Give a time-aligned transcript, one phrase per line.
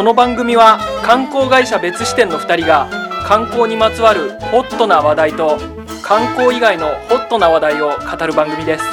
[0.00, 2.88] この番組は観光会社別支店の2人が
[3.26, 5.58] 観光にまつわるホットな話題と
[6.02, 8.84] 観光以外のホットな話題を語る番組です。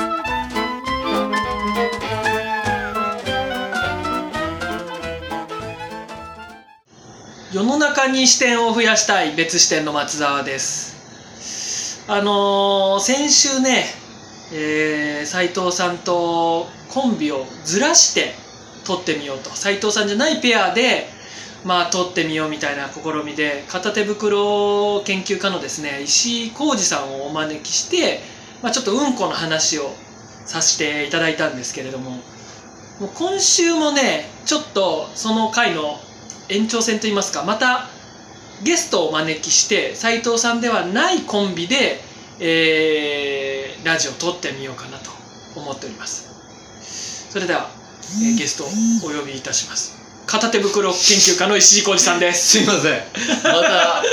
[7.53, 12.03] 世の中に視点を増やしたい別支店の松沢です。
[12.09, 13.85] あのー先週ね
[14.51, 18.46] えー、斉藤さんとコンビをずらして
[18.87, 19.49] 撮ってみようと。
[19.49, 21.07] 斉藤さんじゃないペアで
[21.65, 28.21] まあ撮ってみようみたいな試みで片手袋研究家のですね石井浩二さんをお招きして、
[28.63, 29.91] まあ、ちょっとうんこの話を
[30.45, 32.17] させていただいたんですけれどもも
[33.07, 35.99] う今週もねちょっとその回の
[36.49, 37.89] 延長戦といいますかまた
[38.63, 41.99] ゲストをお招きして斉藤さんではないコンビで、
[42.39, 43.57] えー
[43.87, 45.11] ラジオを撮ってみようかなと
[45.55, 47.29] 思っております。
[47.31, 47.69] それでは、
[48.21, 48.67] えーゲストを
[49.03, 53.01] お呼びいたします片手袋研究家の石井浩二さんですすいません。
[53.45, 54.03] また、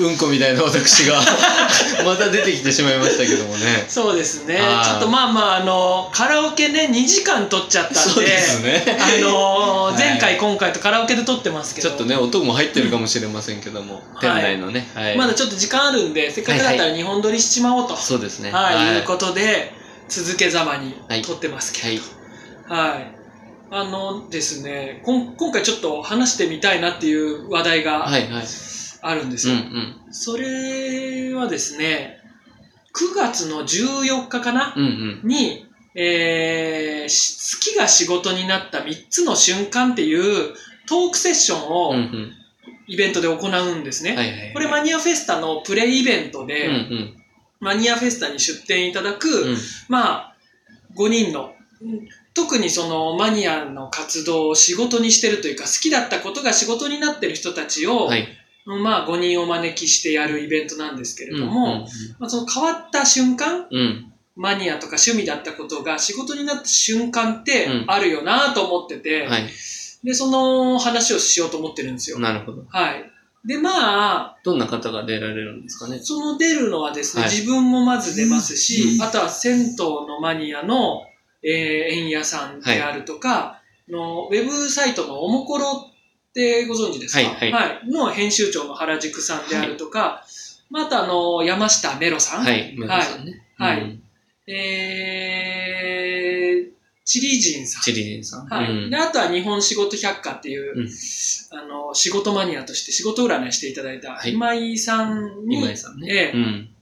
[0.00, 1.20] うんこみたいな私が、
[2.06, 3.84] また出てきてしまいましたけどもね。
[3.86, 8.82] そうですねちょっとまあまああのカラオケね2時間撮っちゃったんでそうですね。
[8.98, 14.88] あのーはい前回今回とカラオケで撮ってますけどちょっとね、音も入ってるかもしれませんけども、店内のね。
[14.94, 15.16] はい。
[15.18, 18.50] まだちょっと時間あるんでせっかくだったら2本撮りしちまおうと、そうですね。
[18.50, 19.74] はい、いうことで
[20.08, 22.00] 続けざまに撮ってますけはい。
[22.68, 23.17] ど、はい
[23.70, 28.44] あのですねこん今回ちょっと話してみたいなっていう話題がはいはい。
[29.00, 29.62] あるんですよ、うんう
[30.10, 30.12] ん。
[30.12, 32.18] それはですね
[32.94, 35.28] 9月の14日かな、うんうん。
[35.28, 40.54] に、えーし好きが仕事になった3つの瞬間っていう
[40.88, 42.32] トークセッションうんうをん。
[42.90, 44.16] イベントで行うんですね。
[44.16, 44.52] はいはい。
[44.52, 47.16] これマニアフェスタのプレイイベントで、うんうん。
[47.60, 49.56] マニアフェスタに出展いただく、うん
[49.88, 50.36] まあ、
[50.96, 52.08] 5人の、うん
[52.38, 58.28] 特にそのマニアの活動を仕事にしてるというか、好きだったことが仕事になってる人たちを、はい。
[58.64, 61.88] まあ5人お招きしてやるイベントなんですけれどうんも、
[62.18, 64.12] まあ、その変わった瞬間、うんうん。
[64.36, 69.28] マニアとか趣味だったことが仕事になった瞬間ってうんあるよなと思ってうて、ん。
[69.28, 69.48] はい。
[70.04, 72.20] で、その話をしようと思ってるんですよ。
[72.20, 72.64] なるほど。
[72.68, 73.10] はい。
[73.44, 73.70] で、ま
[74.18, 75.98] あ、どんな方が出られるんですかね？
[76.00, 81.02] その出るのはですね、はい自分もまず出ますし、うんあとは銭湯のマニアの、
[81.42, 87.28] えー、円屋さんであるとか、のウェブサイトのおもころってご存知ですか？
[87.28, 90.24] はいはいの編集長の原宿さんであるとか、
[90.70, 92.44] またあの、山下メロさん？
[92.44, 92.74] はい。
[92.76, 93.42] メロさんね。
[93.56, 94.02] はいうん
[94.50, 95.67] えー、
[97.08, 97.82] チリジンさん。
[97.82, 98.46] チリリンさん。
[98.46, 98.70] はい。
[98.70, 100.88] うんで、あとは日本仕事百科っていう、うん
[101.58, 106.08] あの、仕事マニアとして仕事占いしていただいたはい今井さんに、今井さんね。
[106.12, 106.34] え。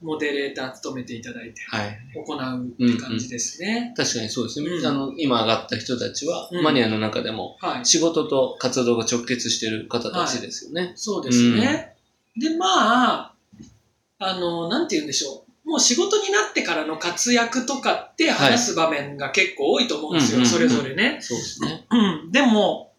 [0.02, 1.96] モデレーター務めていただいてはい。
[2.16, 3.94] 行うって感じですね。
[3.96, 4.66] 確かにそうですね。
[4.66, 7.86] うんあの、今上がった人たちは、うんマニアの中でも、はい。
[7.86, 10.92] 仕事と活動が直結してる方たちですよね。
[10.96, 11.94] そうですね。
[12.36, 13.34] で、まあ、
[14.18, 15.45] あの、なんて言うんでしょう。
[15.66, 20.38] もう仕事になってからの活躍とかって話す場面が結構多いと思うんですよ。
[20.38, 21.18] はいそれぞれね。
[21.20, 21.86] そうですね。
[21.90, 22.30] うん。
[22.30, 22.92] でも、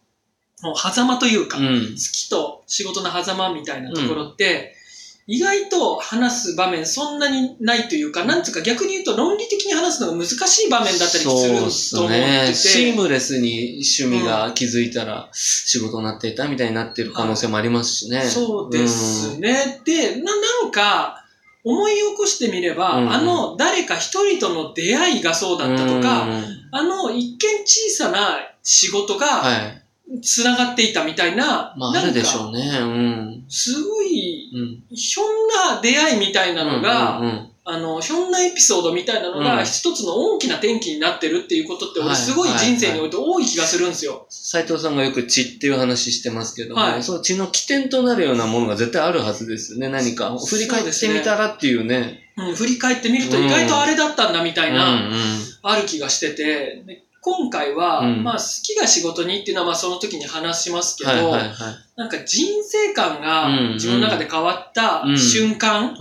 [0.62, 1.96] もう狭間というか、好うん。
[1.96, 4.76] きと仕事の狭間みたいなところって、
[5.28, 12.52] 意外と話す場面そんなにないというか、なんつうか逆に言うと論理的に話すのが難しい場面だったりすると思ってですね。
[12.54, 13.02] シーて。
[13.02, 18.22] ムレスに趣味が気づいたら仕事になっていたみたいになってる可能性もありますしね。
[18.22, 19.82] そうですね。
[19.86, 21.27] で、な、なんか、
[21.64, 25.76] 思い起こしてみれば、うんあの、誰か一人との出会いがそううん。
[25.76, 29.84] だったとか、うんあの、一見小さな仕事がはい。
[30.22, 32.62] 繋がっていたみたいな、まあ、なんかあるでしょうね。
[32.80, 33.46] うん。
[33.50, 34.96] すごい、うん。
[34.96, 37.20] ひょんな出会いみたいなのが、
[37.70, 44.26] あの、ひょんなエピソードみたいなのが、うん一つの大きな転機になってるっていうことって、俺はいすごい人生において多い気がするんですよ。
[44.30, 49.90] 斉藤さんがよく血っていう話してますけども、はいその血の起点となるようなものが絶対あるはずですよね。
[49.90, 50.38] 何か。
[50.40, 52.32] 振り返ってみたらっていうね。
[52.38, 55.18] うん、振り返ってみると意外とあれだったんだみたいな、うんうん
[55.64, 61.54] ある気がしてて、で今回は、うんまあ好きが仕事にっていうのはまあその時に話しますけど、はいはいはい。
[61.98, 65.94] なんか人生観がうん自分の中で変わったうん瞬間。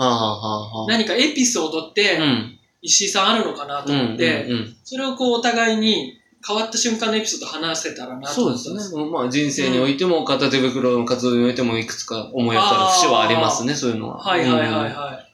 [0.88, 2.52] 何かエピソードってうん。
[2.82, 9.04] 石井さんあるのかなと思って、うんうんうんそれをこうお互いに変わった瞬間のエピソード話せたらなとそうですね。
[9.10, 14.18] まあ人生においても、片手袋の活動においてもいくつか思い当たる節はありますね、そういうのは。
[14.18, 15.32] はいはいはいはい。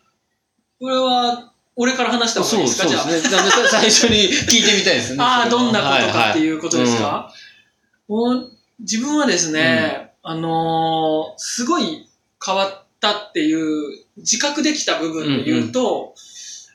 [0.80, 2.88] これは、俺から話した方がいいですか？
[2.88, 3.02] じゃあ。
[3.02, 3.30] そうですね。
[3.36, 5.22] だから最初に聞いてみたいですね。
[5.22, 6.42] ああ、どんなことかってう。
[6.42, 7.32] いうことですか、
[8.08, 12.08] もう自分はですね、あのーすごい
[12.44, 16.14] 変わったっていう自覚できた部分で言うと、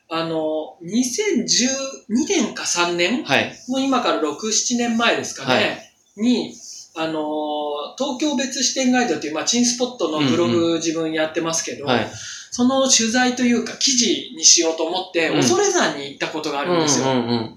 [0.10, 3.54] あの、2012年か3年はい。
[3.70, 5.84] の今から6、7年前ですかね、はい
[6.18, 6.56] に、
[6.96, 7.68] あのー
[7.98, 12.12] 東京別支店ガイドっていう、まあ、チンスポットのブログ自分やってますけど、はい。
[12.52, 17.12] その取材というか記事にしようと思って、うん恐山に行ったことがあるんですよ。
[17.12, 17.56] うんうん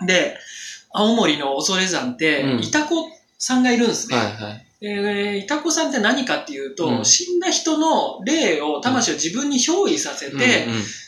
[0.00, 0.36] うんで、
[0.90, 3.08] 青森の恐山って、うんイタコ
[3.38, 4.18] さんがいるんですうん。
[4.18, 4.18] ね。
[4.18, 4.66] はいはい。
[4.82, 10.66] えーイタコさんって何かっていうと、うん死んだ人の霊を、魂を自分に憑依させて、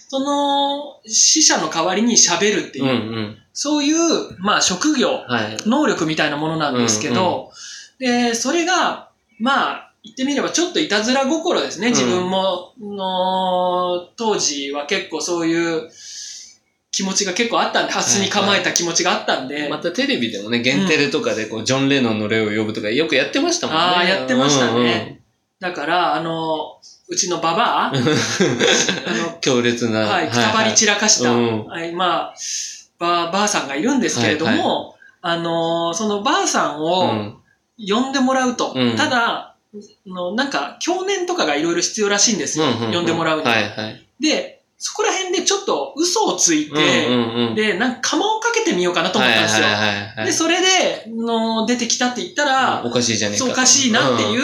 [0.09, 2.97] その死者の代わりに喋るっていう、うんうん。
[2.97, 3.97] うんそういう、
[4.41, 5.33] まあ、職業、うん。
[5.33, 5.57] はい。
[5.65, 7.53] 能力みたいなものなんですけど、
[8.01, 11.89] で、それが、まあ、言ってみればちょっといたずら心ですね。
[11.89, 15.91] うん自分も、の当時は結構そういう
[16.91, 23.83] 気持ちが結構あったんで、発に構えた気持ちがあったんで、またテレビでもね、ゲンテレとかでこう、ジョン・レノンの霊を呼ぶとかよくやってましたもんね。
[23.83, 25.23] あーやってましたね
[25.59, 26.79] だから、あの、
[27.09, 28.05] うちのババア、 あうんうん。
[28.05, 28.13] の、
[29.41, 30.01] 強烈な。
[30.01, 32.35] はい、くたばり散らかした、うんはい、まあ、
[32.99, 34.95] ば、ばあさんがいるんですけれども、はい
[35.27, 37.39] あの、そのばあさんうをん。
[37.79, 38.75] 呼んでもらうと。
[38.77, 39.54] うんただ、あ
[40.07, 42.67] のなんか、教念とかがいろいろ必要らしいんですよ。
[42.67, 43.51] うんうん呼んでもらうには。
[43.51, 44.07] はいはい。
[44.21, 47.55] で、そこら辺でちょっと嘘をついて、うんうんうん。
[47.55, 49.67] で、なんか釜をかけてみようかなと思ったんですよ。
[49.67, 50.27] はいはいはいはい。
[50.27, 53.51] で、それで、の出てきたって言ったら、おかしいじゃねえかと。
[53.51, 54.33] そうおかしいなってうん。
[54.33, 54.43] いう、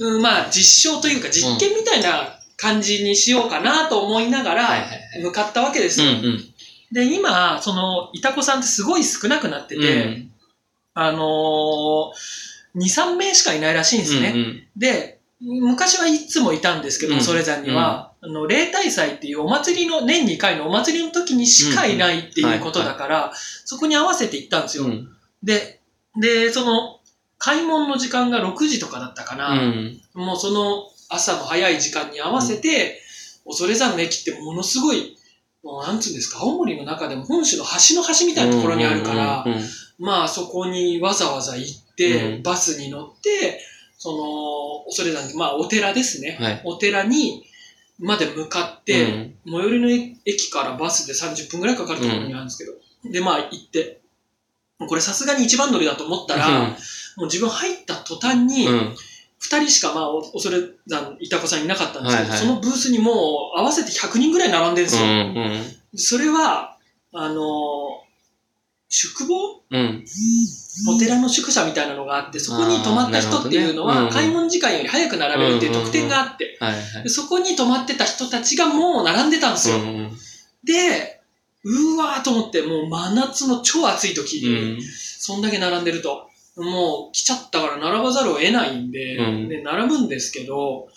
[0.00, 5.22] うんまあ実証というか実験みたいな感じにしようかなと思いながらはいはいはい。
[5.22, 6.06] 向かったわけですよ。
[6.06, 6.44] うんうん。
[6.92, 10.30] で、今、その、いたこさんってすごい少なくなってて、うん
[10.94, 12.12] あのー、
[12.78, 14.32] 2、3名しかいないらしいんですね。
[14.34, 23.32] うんで、昔はいつもいたんですけど、うんそれぞれには、あの、例大祭っていうお祭りの、年2回のお祭りの時にしかいないっていうことだから、
[23.64, 24.84] そこに合わせて行ったんですよ。
[24.84, 24.90] うん。
[24.90, 25.08] うん。
[25.42, 25.80] で、
[26.20, 26.98] で、その、
[27.38, 29.52] 開門の時間が6時とかだったかな。
[29.52, 30.00] うん。
[30.14, 33.00] もうその朝の早い時間に合わせて、
[33.46, 35.16] 恐山の駅ってものすごい、
[35.68, 39.64] もうなんつうんですか、青森の中でも本州の端の端みたいなところにあるから、うんうんうん
[39.98, 43.60] まあそこにわざわざ行って、うんバスに乗って、
[43.98, 46.38] その、恐山、まあお寺ですね。
[46.40, 46.62] はい。
[46.64, 47.42] お寺に、
[47.98, 52.74] まで向かって、最寄りの駅からバスで30分ぐらいかかるところにあるんですけど、
[53.10, 54.00] で、まあ行って、
[54.78, 56.60] これさすがに一番乗りだと思ったら、
[57.16, 58.96] もう自分入った途端に、うん。
[59.38, 59.60] うん。
[59.60, 60.50] 二人しか、まあ、お恐
[60.86, 65.14] 山、いたこさんいなかったんですけど、はいはいそのブースにもう合わせて100人ぐらい並んでるんですうよ。
[65.14, 65.62] ん。
[65.96, 66.76] それは、
[67.12, 68.08] あのー
[68.90, 69.62] 宿坊？
[69.70, 70.04] うん。
[70.88, 76.58] お寺の宿舎みたいなのがあって、そこに泊まった人っていうのは、あーなるほどねうん開門時間より早く並べるっていう特典があって。
[77.08, 79.76] そこに泊まってた人たちがもう並んでたんですよ。
[79.76, 80.10] うん
[80.64, 81.20] で、
[81.64, 84.82] うわーと思って、もう真夏の超暑い時うに、ん。
[84.82, 86.27] そんだけ並んでると、
[86.58, 90.88] もう来ちゃったから並ばざるを得ないんで、うんで並ぶんですけど、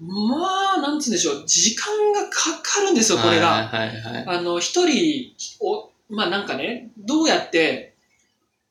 [0.00, 3.68] まあ、なんつうんでしょう、時間がかかるんですよ、これが。
[3.68, 4.38] はいはいはい。
[4.38, 7.94] あの、一人、お、まあなんかね、どうやって、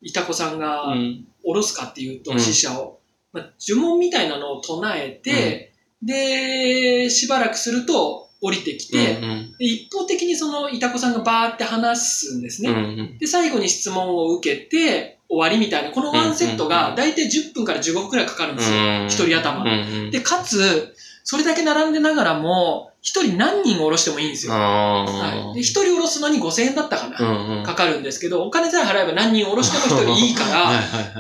[0.02, 1.28] いたこさんがうん。
[1.44, 3.00] 下ろすかっていうと、うん死者を、
[3.34, 5.74] まあ、呪文みたいなのを唱えて、
[6.04, 12.70] で、しばらくすると降りてきて、うんで一方的にそのいたこさんがバーって話すんですね。
[12.70, 12.78] うん。
[12.78, 12.80] う
[13.16, 18.78] んで、最後に質問を受けて終わりみたいな、このワンセットが大体10分から15分くらいかかるんですよ。
[18.78, 19.08] うん。
[19.08, 19.64] 一人頭。
[20.12, 20.94] で、かつ、
[21.24, 24.54] それだけ並んでながらも、一人何人下ろしてもいいんですよ。
[24.54, 25.54] あはい、あ。
[25.54, 27.64] で、一人下ろすのに5000円だったかな。
[27.64, 30.74] かかるんですけど、お金さえ払えば何人下ろしても一人いいかは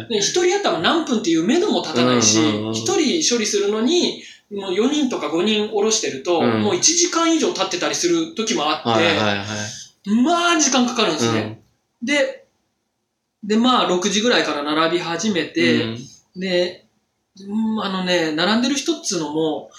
[0.10, 2.40] いら、一人頭何分っていう目処も立たないし、
[2.74, 10.12] 一人処理するのに、もう4人とか5人下ろしてると、うんもう1時間以上経ってたりする時もあって。
[10.24, 11.40] まあ時間かかるんですね。
[11.40, 11.62] うん
[12.04, 12.41] で、
[13.44, 15.98] で、まあ6時ぐらいから並び始めて、うん
[16.36, 16.86] で、
[17.40, 19.70] うんあのね、並んでる人っつうのも、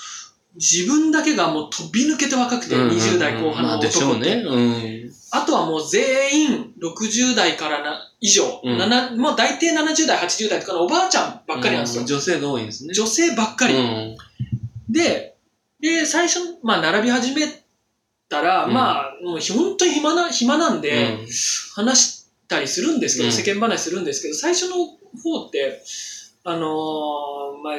[0.57, 4.35] 自分だけがもう飛び抜けて若くて、うんうんうん20代後半の男って。
[4.35, 4.43] うね。
[4.47, 5.13] うん。
[5.31, 12.03] あとはもう全員60代からな以上、うんもう大体70代、80代とかのおばあちゃんばっかりなんですよ。
[12.03, 12.93] う女性が多いんですね。
[12.93, 13.75] 女性ばっかり。
[13.75, 14.17] うん。
[14.91, 15.37] で、
[15.81, 17.65] で、最初、まあ並び始め
[18.29, 21.27] たら、うんまあ、もう本当に暇な、暇なんで、うん
[21.75, 22.22] 話し
[22.53, 24.77] たりするんですけど、うん世間話するんですけど、最初の
[25.23, 25.83] 方って、
[26.45, 27.77] あのーまあ、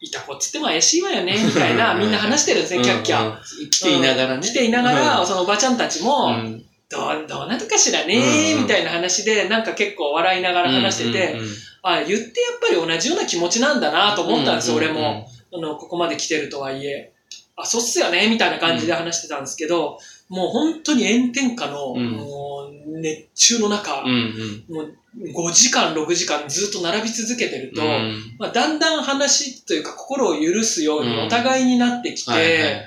[0.00, 3.20] いた子っつっても怪しいわよね、 みたいな、みんな話してるんですね、キャッキャ。
[3.20, 4.42] うんうん来ていながらね。
[4.42, 11.46] 来ていながら、うんそのおばちゃんたちも、うんどう、どうなとかしらうんね、うんみたいな話で、なんか結構笑いながら話してて、うんうん
[11.82, 15.28] あ、言ってやっぱり同じような気持ちなんだなと思ったんです俺も。。
[15.54, 17.12] あの、ここまで来てるとはいえ。
[17.54, 22.12] あ、そうっすよね、みたいな感じで話してたんですけど、もう本当に炎天下の、うん。
[22.12, 24.74] もう熱中の中、うんうん。
[24.74, 28.36] もう5時間、6時間ずっと並び続けてると、うん。
[28.38, 31.26] まあ、だんだん話というか心を許すようにうん。
[31.26, 32.82] お互いになってきて、はいはいはい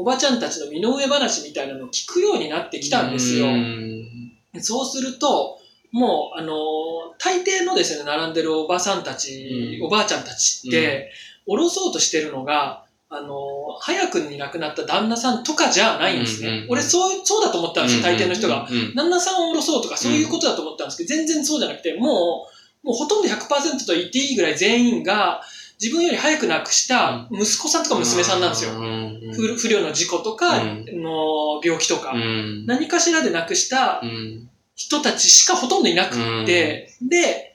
[0.00, 3.46] おばちゃんたちの身の上話みたいなのを聞くようになってきたんですよ。
[3.46, 4.30] うん。
[4.60, 5.58] そうすると、
[5.90, 9.86] もう、あのー大抵のですね、並んでるおばさんたち、うん。
[9.86, 11.10] おばあちゃんたちって、
[11.48, 16.48] 降ろそうとしてるのが、あのー早くに亡くなった旦那さんとかじゃないんですね。
[16.48, 16.70] うんうんうん。
[16.72, 18.66] 俺、そう、そうだと思ったんですよ、大抵の人が。
[18.68, 18.94] うんうん。
[18.94, 22.48] 旦那さんを降ろそうとか、そういうことだと思ったんですけど、全然そうじゃなくて、も
[22.82, 25.42] う、もうほとんど100%と言っていいぐらい全員が、
[25.80, 28.72] 自分より早く亡くした息子さんとか娘さんなんですよ。
[28.72, 31.02] うんうん不不慮の事故とか、うん。
[31.02, 32.66] の病気とか、うん。
[32.66, 34.48] 何かしらで亡くしたうん。
[34.74, 37.47] 人たちしかほとんどいなくって、で、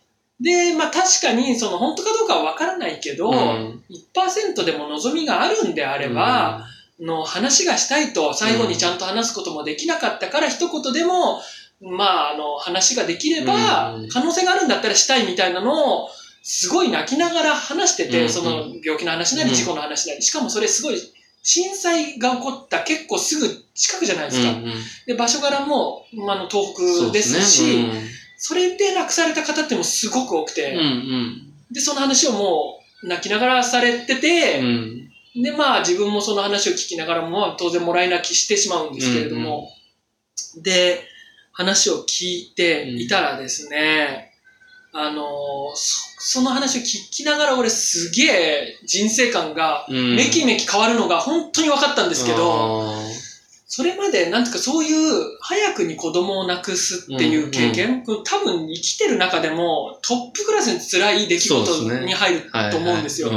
[0.43, 3.83] で、まあ確かに、その本当かどうかはわからないけど、うん。
[4.13, 6.67] 1%でも望みがあるんであれば、
[6.99, 11.41] の話がしたいと最後にちゃんと話すこともできなかったから、一言でも、
[11.81, 16.09] まあ、あの、話ができればうん、可能性があるんだったらしたいみたいなのを、
[16.43, 18.29] すごい泣きながら話してて、うん。
[18.29, 19.55] その病気の話なりうん。
[19.55, 21.01] 事故の話なり、しかもそれすごい、
[21.41, 24.51] 震災が起こった結構すぐ近くじゃないですか。
[24.51, 24.73] うんうん。
[25.05, 31.53] で、場所柄も、まあ、あの東北ですし、ねそれで亡くされた方ってもうすごく多くて、うんうん。
[31.71, 35.41] で、その話をもう泣きながらされてて、うん。
[35.41, 39.71] で、まあ自分もその話を聞きながらも、まあ当然もらい泣きしてしまうんですけれども、
[40.61, 41.07] で、
[41.53, 44.33] 話を聞いていたらですね、
[44.91, 45.23] あの
[45.73, 50.17] そ、その話を聞きながら俺すげえ人生観がうん。
[50.17, 53.09] めきめき変わるのが本当に分かったんですけど、あ
[53.75, 63.31] それまでなんていうかそういう早くに子供を亡くすっていう経験、これ多分生きてる中でもトップクラスに辛い出来事に入るーと思うんですよ。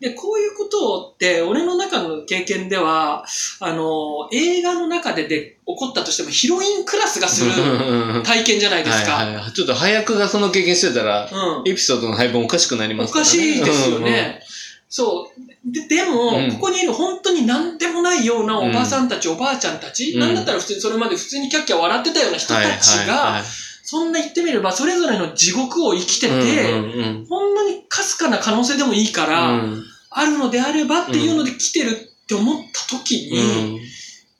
[0.00, 0.46] で、こうい。
[0.46, 3.24] うことって、俺の中の経験では、
[3.60, 8.84] あの、映画の中でで起こったとしても、ヒロインクラスがするうん体験じゃない。
[8.84, 9.12] ですか。
[9.12, 9.34] はい。
[9.36, 9.52] はい。
[9.52, 11.70] ちょっと早くがその経験してたら、うん。
[11.70, 13.30] エピソードの配分おかしくなりまおすからね。
[13.30, 13.64] かしい。
[13.64, 14.42] ですよね。
[14.88, 15.70] そう。
[15.72, 16.52] で、でも、うん。
[16.52, 23.42] ここにいる本当に何でもないようなおばさんたち、おばあちゃんたち、うんなんだったら普通にそれまで普通にキャッキャ笑ってたような人たちが、はいはい
[23.88, 27.26] そんな言ってみれば、それぞれの地獄を生きてて、はいうんうん。
[27.26, 29.84] ほんのにかすかな可能性でもいいから、うん。
[30.10, 33.80] あるのであればっていうので来てるって思った時に、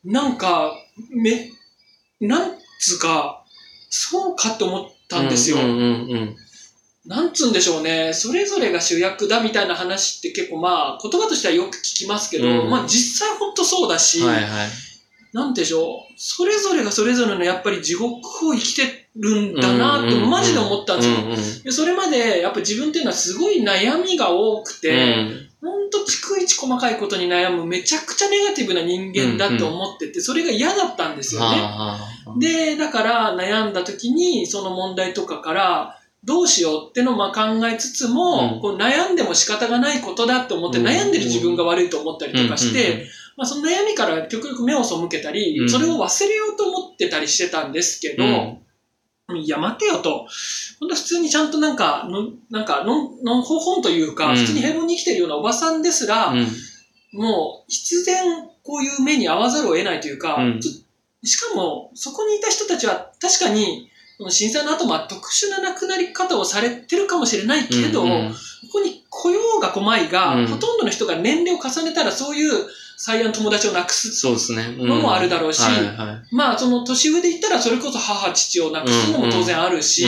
[0.05, 0.73] なんか、
[1.11, 1.53] め、
[2.21, 3.45] なんつうか、
[3.89, 5.59] そうかって思ったんですよ。
[5.59, 5.81] うんうんう
[6.25, 6.37] ん
[7.07, 8.13] なんつうんでしょうね。
[8.13, 14.47] それぞれが主役だみたいな話って結構まあ、言葉としてはよく聞きますけど、うんまあ実際ほんとそうだし、はいはい。
[15.33, 16.15] なんでしょう。
[16.17, 21.17] それぞれがそれぞれのやっぱり地獄を生きてるんだなってマジで思ったんですよ。
[21.17, 31.47] うんうんでそれまでやっぱ自分っていうのはすごい悩みが多くて、うんほんと逐一細かいことに悩むめちゃくちゃネガティブな人間だって思ってて、それが嫌だったんですよね。
[31.61, 35.96] はあで、だから悩んだ時にその問題とかから
[36.27, 38.61] どうしようってのをまあ考えつつも、うん。
[38.61, 40.87] こう悩んでも仕方がないことだって思ってうん。
[40.87, 43.07] 悩んでる自分が悪いと思ったりとかして、
[43.37, 45.71] まあ、その悩みから極力目を背けたり、うん。
[45.71, 48.25] それを忘れようと思ってたりしてたんですけど、
[49.35, 50.27] いや、待てよと。
[50.81, 54.37] ほんと普通にちゃんとなんか、のなんかの、のほほんというか、うん。
[54.37, 56.47] 普通に平凡に生きてるようなおばさんですら、うん。
[57.13, 60.61] もう必然こういう目に遭わざるを得ないというか、うん。
[61.25, 68.33] しかもそこにいた人たちは確かにその震災の後、まあ、特殊な亡くなり方をされてるかもしれないけど、うんうん。
[68.33, 68.37] こ
[68.73, 70.47] こに来ようが来まいが、うん。
[70.47, 74.75] ほとんどの人が年齢を重ねたらそういう最愛の友達を亡くすそうですね。
[74.79, 74.89] うん。
[74.89, 76.35] のもあるだろうしはいはい。
[76.35, 80.07] まあその年上で言ったらそれこそ母父を亡くすのも当然あるし、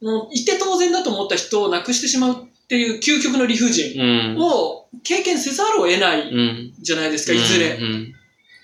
[0.00, 4.36] もういて当然だと思った人を亡くしてしまうっていう究極の理不尽うん。
[4.36, 7.76] うんを経験せざるを得ないうんじゃないですか、いずれ。
[7.80, 8.14] うん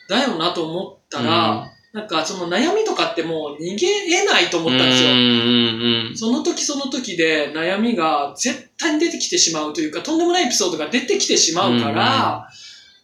[0.09, 5.11] だよなと思ったら、なんかその悩みとかってもう逃げ得ないと思ったんですよ。
[5.11, 12.49] うんうんその時その時で悩みが絶対に出てきてしまうというか、とんでもないエピソードが出てきてしまうから、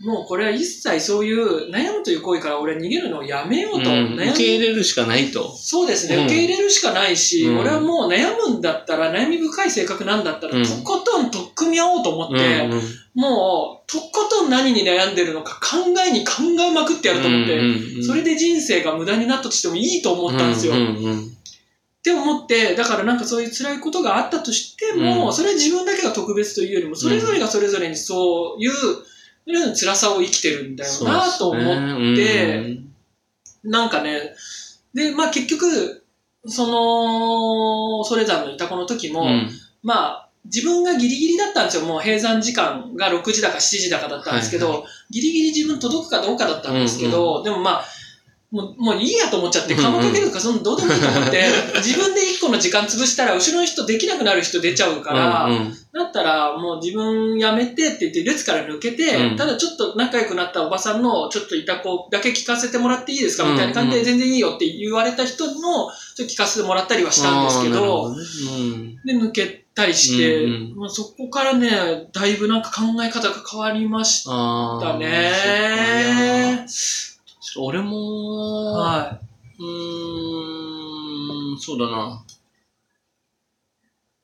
[0.01, 3.91] もうこれは一切そういう悩むという行為から俺は逃げるのをやめようと。
[3.91, 5.57] うん受け入れるしかないと。
[5.57, 12.69] そうですね、うん受け入れるしかないし、うん俺はもう悩むんだったら、悩み深い性格なんだったら、うんとことん取っ組み合おうと思って、
[13.15, 20.75] もう、とことん何に悩んでるのか考えに考えまくってやると思って、それで人生が無駄になったとしてもいいと思ったんですよ。
[20.75, 21.33] うん
[21.99, 29.07] って思って、だからなんかそういう辛いことがあったとしても、うんそれは自分だけが特別というよりも、それぞれがそれぞれにそういう、そ
[29.47, 32.59] 辛さを生きてるんだよなと思って、
[33.65, 33.71] うん。
[33.71, 34.35] なんかね、
[34.95, 36.05] で、まあ結局、
[36.47, 39.51] その、それぞれのいた子の時も、うん。
[39.83, 41.85] まあ、自分がギリギリだったんですよ。
[41.85, 47.85] もう閉山時間が6時だか7時だかだったんですけど、はいギリギリ自分届くかどうかだったんですけど、でもまあ、
[48.57, 51.45] もう、もういいやと思っちゃって、カモかけるとか、そのどうでもいいと思って、
[51.77, 68.17] 自分で一個の時間潰したら、後ろの人できなくなる人出ちゃうから、うんうんだったら、もう自分やめてって言って、列から抜けて、うんただちょっと仲良くなったおばさんの、ちょっといた子だけ聞かせてもらっていいですかうんみたいな感じうんで全然いいよって言われた人の、ちょっと聞かせてもらったりはしたんですけど、ね
[68.59, 74.25] うんで、抜けたりして、うんうんまあ、そこからね、だいぶなんか考え方が変わりまし。
[74.25, 76.67] たね。
[77.59, 79.21] 俺も、は
[79.59, 82.25] うーん、そうだな。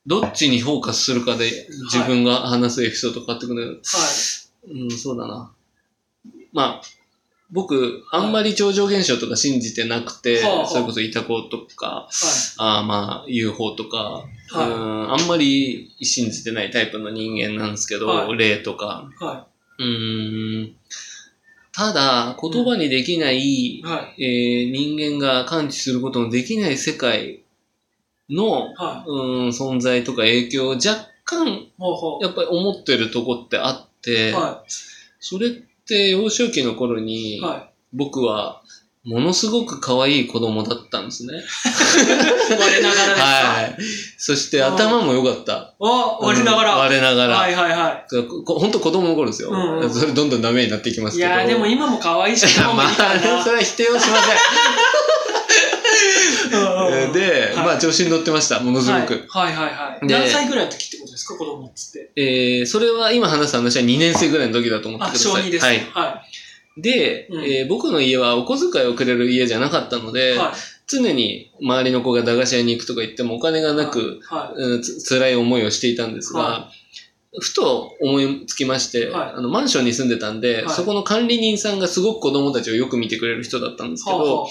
[0.05, 3.81] どっちにフォーカスするかで自分が話すエピソード変わってくる。
[3.83, 4.01] は
[4.67, 4.83] い。
[4.83, 5.51] うん、そうだな。
[6.51, 6.81] まあ、
[7.51, 12.11] 僕、あんまり超常現象とか信じてなくて、はあはあそれこそイタコとか、はい。
[12.57, 19.09] あーまあ、UFO とか、はいうん、あんまり信じてないタイプの人間なんですけど、はい霊とか。
[19.19, 19.47] は
[19.77, 20.75] うーん。
[21.75, 23.81] ただ、言葉にできない、い。
[23.83, 24.23] はい。
[24.23, 27.43] えー人間が感知することのできない世界
[28.29, 29.09] の、はい。
[29.09, 29.15] う
[29.45, 31.67] ん、存在とか影響を若干、
[32.21, 34.35] やっぱり思ってるとこってあって、う。
[34.35, 34.63] は
[35.19, 37.03] それって幼少期の頃い。
[37.03, 38.61] に、は僕は
[39.05, 41.33] ものすごく可愛い子供だったんですね。
[41.35, 41.39] い。
[42.53, 43.25] 我ながらですか？
[43.25, 43.75] はい。
[44.17, 45.73] そして頭も良かった。
[45.77, 46.73] お、我ながら。
[46.75, 47.35] うん我ながら。
[47.35, 48.03] はいはいは
[48.45, 49.49] こ本当子供の頃ですよ。
[49.49, 51.11] うんうんそれどんどんダメになっていきまい。
[51.11, 51.29] すけど。
[51.29, 54.37] いやーでも今も可愛いし、今もいいからなそれは否定をしません。
[57.13, 59.25] で、はいまあ調子に乗ってました、ものすごく。
[59.29, 60.07] はいはいはいはい。
[60.07, 62.11] で何歳ぐらいの時ってことですか子供っつって？
[62.15, 65.31] えー、それは今話す話は2年生ぐらいの時だと思ってあ、ください。
[65.33, 65.65] 小児です。
[65.65, 65.83] ははいい。。
[66.77, 67.43] で、うん。
[67.43, 70.53] えー僕の家はお小遣いをくれる家じゃなかったので、はい。
[70.87, 74.61] 常に周りの子が駄菓子屋に行くとか言ってもお金がなく、はい。
[74.61, 76.69] うんつ辛い思いをしていたんですが、は
[77.39, 79.33] ふと思いつきまして、はい。
[79.35, 80.75] あのマンションに住んでたんで、はい。
[80.75, 84.47] そこの管理人さんがすごく子供たちをよく見てくれる人だったんですけど、は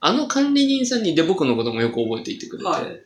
[0.00, 3.04] あの管理人さんにで僕のこともよく覚えていてくれて、はい。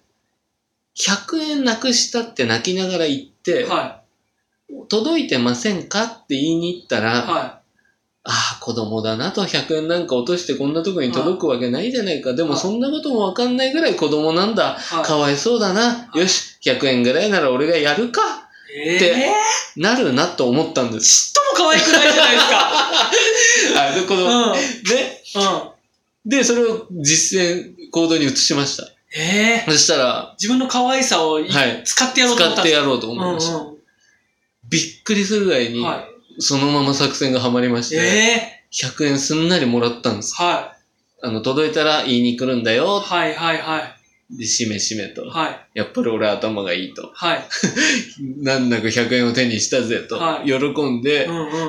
[0.97, 3.67] 100円なくしたって泣きながら言って、
[4.89, 7.23] 届いてませんかって言いに行ったら、い。
[7.23, 7.62] は
[8.25, 12.35] ああ、子供だなと100円なんか落としてこんなとこに届くわけないじゃないか。
[12.35, 14.79] でもはいそんなこともわかんないぐらい子供なんだ。
[15.05, 16.09] かわいそうだな。
[16.15, 18.21] いよし、100円ぐらいなら俺がやるか。
[18.75, 19.33] えでえ
[19.77, 21.33] なるなと思ったんです。
[21.33, 23.11] ちっとも可愛くないじゃないですか。
[23.91, 24.53] あ、で、この、うん。
[24.53, 24.59] うん。
[26.25, 28.89] で、で、それを実践、行動に移しました。
[29.15, 33.57] ええそしたら、自分の可愛さをいはい使ってやろうと思使ったんですかってやろうと思いました。
[33.57, 33.73] うん
[34.65, 35.85] びっくりするぐらいに、うん。
[35.85, 36.12] はい。
[36.39, 38.01] そのまま作戦がはまりまして、え
[38.59, 40.35] え100円すんなりもらったんです。
[40.35, 40.75] は
[41.23, 42.77] あの、届いたら言いに来るんだい。
[42.77, 43.01] よ。
[43.01, 44.39] はいはいはい。
[44.39, 45.29] で、しめしめと。
[45.29, 45.61] はい。
[45.75, 47.11] やっぱり俺頭がいいと。
[47.15, 47.45] はい。
[48.43, 50.17] 難なく100円を手にしたぜと。
[50.17, 50.57] はい喜
[50.91, 51.29] んで。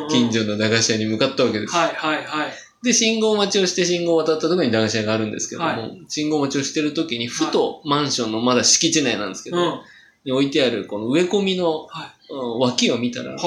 [0.10, 1.76] 近所の駄菓子屋に向かったわけです。
[1.76, 2.54] はいはいはい。
[2.84, 9.63] で、信号待ちをして信号を渡ったところに駄菓子屋があるんですけども、は信号待ちをしてる時に、ふとマンションのまだ敷地内なんですけど、うん。
[9.63, 9.84] は
[10.26, 13.38] に置いてあるこの植え込みの、はいうん脇を見たら、あ。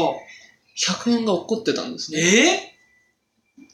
[0.76, 2.20] 100円が落っこってたんですね。
[2.20, 2.76] え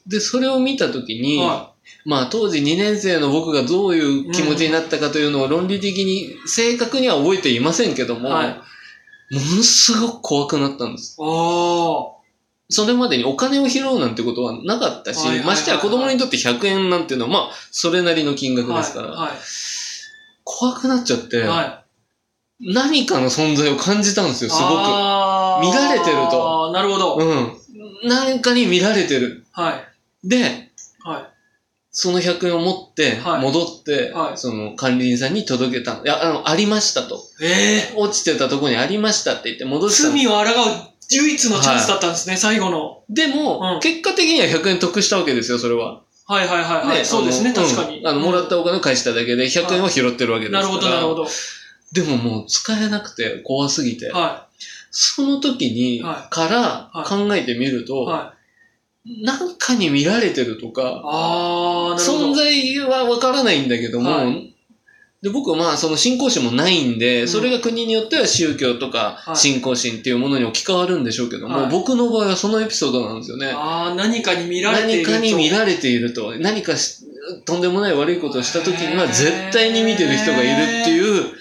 [0.07, 1.71] で、それを見た時えに、は
[2.05, 8.19] まあ当時2年生の僕がどういう気持ちになったかというのを論理的に正確には覚えていませんけどい。
[8.19, 8.47] も、はい。
[8.47, 11.15] ものすごく怖くなったんです。
[11.19, 12.23] おー。
[12.69, 19.31] それまでにお金を拾うなんてことはなかったし、はいはいはいはいましてや子供にとって100円なんていうのは、まあ、それなりの金額ですから、はい。
[20.43, 21.47] 怖くなっちゃって、はい。
[21.47, 21.82] はい。
[22.65, 24.73] 何かの存在を感じたんですよ、すごく。
[25.61, 26.71] 見られてると。
[26.71, 27.15] なるほど。
[27.17, 27.57] うん。
[28.05, 29.45] 何かに見られてる。
[29.51, 29.81] は
[30.23, 30.27] い。
[30.27, 30.69] で、
[31.03, 31.33] はい。
[31.95, 35.93] その100円を持って、はい戻って、はいその管理人さんに届けた。
[35.93, 37.21] いや、あの、ありましたと。
[37.41, 40.43] ええ落ちてたとこにありましたって言って戻した罪を抗う
[41.11, 43.03] 唯一のチャンスだったんですね、最後の。
[43.09, 46.01] でも、うん結果的には100円得したわけですよ、それは。
[46.25, 46.97] はいはいはいはい。
[46.99, 47.99] ねそうですね、確かに。
[47.99, 50.63] うんあの、もらったお金を返しただけで100円は拾ってるわけですから。
[50.63, 51.27] なるほど、なるほど。
[51.93, 54.47] でももう使えなくて怖すぎて、は
[54.91, 57.85] その時に、はからはい考えてみるい。
[57.85, 58.33] と、は
[59.05, 59.23] い。
[59.23, 61.95] なんかに見られてるとか、あ。
[61.99, 64.49] 存在はわからないんだけども、はい
[65.23, 73.53] で僕はまあその信仰心もないんで、うんそれが国によっては宗教とかはい信仰心っていうものに置き換わるんでしょうけども、はい僕の場合はそのエピソードなんですよね。
[73.55, 75.11] あー、何かに見られてい何ると。
[75.11, 77.05] かに見られていると、何かし
[77.45, 81.31] とんでもない悪いことをした時には絶対に見てる人がいるっていううん。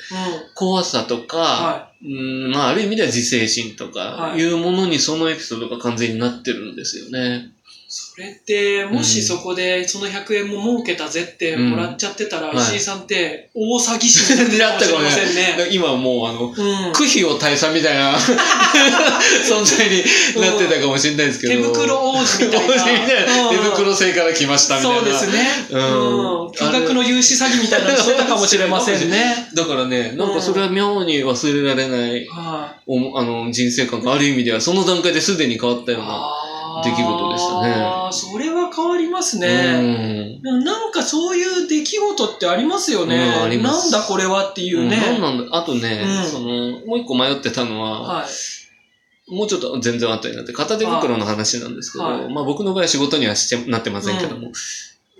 [0.54, 7.52] 怖さとか、はうんまあある意味では自制心とかはいいうものにそのエピソードが完全になってるんですよね。
[7.78, 7.82] い。
[7.94, 15.68] それって、もしうんそこでその100円も儲けたぜってもらっちゃってたら、うん石井さんって大詐欺師になってたかもしれませんね。
[15.72, 16.92] 今もうあの、うん。
[16.92, 20.02] 区費を大佐みたいな存在に
[20.40, 21.54] なってたかもしれないですけど。
[21.54, 22.84] 手袋王子みたいな。
[23.50, 24.98] 手袋製から来ましたみたいな。
[24.98, 25.66] そうですね。
[25.70, 26.52] うんうん。
[26.52, 29.48] 巨額の融資詐欺みたいなのしてたかもしれませんね。
[29.54, 35.94] だからね、なんかそれは妙に忘れられない、はおもあの人生観がある意味では、その段階ですでに変わったい。
[35.94, 36.41] ような。
[36.84, 37.74] 出来事でしたね。
[37.74, 40.38] あーそれは変わりますうね。
[40.38, 40.42] ん。
[40.42, 43.16] でもなんかそういう出来事ってありますよね。
[43.16, 43.90] うんあります。
[43.90, 44.96] なんだこれはっていうね。
[44.96, 45.56] 何なんだ。
[45.56, 46.24] あとね、うん。
[46.24, 46.46] その、
[46.86, 49.34] もう一個迷ってたのは、はい。
[49.34, 52.32] もうちょっと全然後になって、片手袋の話なんですけど、はい。
[52.32, 54.50] まあ僕の場合は仕事にはしてなってませんけども、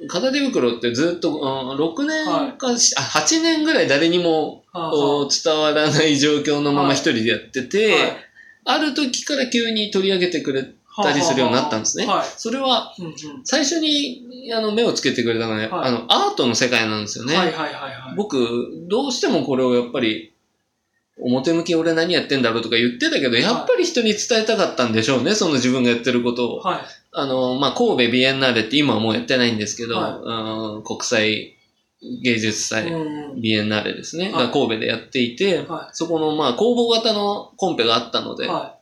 [0.09, 1.43] 片手袋ってずっと、うん
[1.77, 8.17] 6年か、しあ8年ぐらい誰にもは伝わらない状況のまま一人でやってて、はい。
[8.65, 10.65] ある時から急に取り上げてくれ
[10.97, 12.07] たりするようになったんですね。
[12.07, 12.27] はい。
[12.37, 12.95] それは
[13.45, 17.37] 最初にあの目をつけてくれたのは、ねはいあのアートの世界なんですよね。
[18.17, 20.33] 僕、どうしてもこれをやっぱり、
[21.19, 26.61] 表向き俺何やってんだろうとか言ってたけど、やっぱり人に伝えたかったんでしょうね、その自分がやってることを。
[26.61, 26.81] はい。
[27.13, 31.57] あの、まあ、神戸ビエンナーレって今はもうやってないんですけど、はいうん国際
[32.23, 38.39] 芸術祭、うんビエンナーレですね、はいが神戸でやっていて、はそこのまあ公募型のコンペがあったのい。
[38.39, 38.79] で、は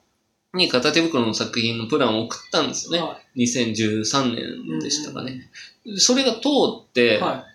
[0.55, 2.97] に片手袋の作品のプランを送ったんですい。
[2.97, 3.09] よね。
[3.09, 5.49] は2013年でしたかね。
[5.97, 6.49] それが通
[6.83, 7.19] って、い。
[7.19, 7.47] は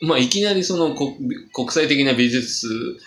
[0.00, 1.16] まあ、いきなりその国
[1.52, 2.98] 国際的な美術。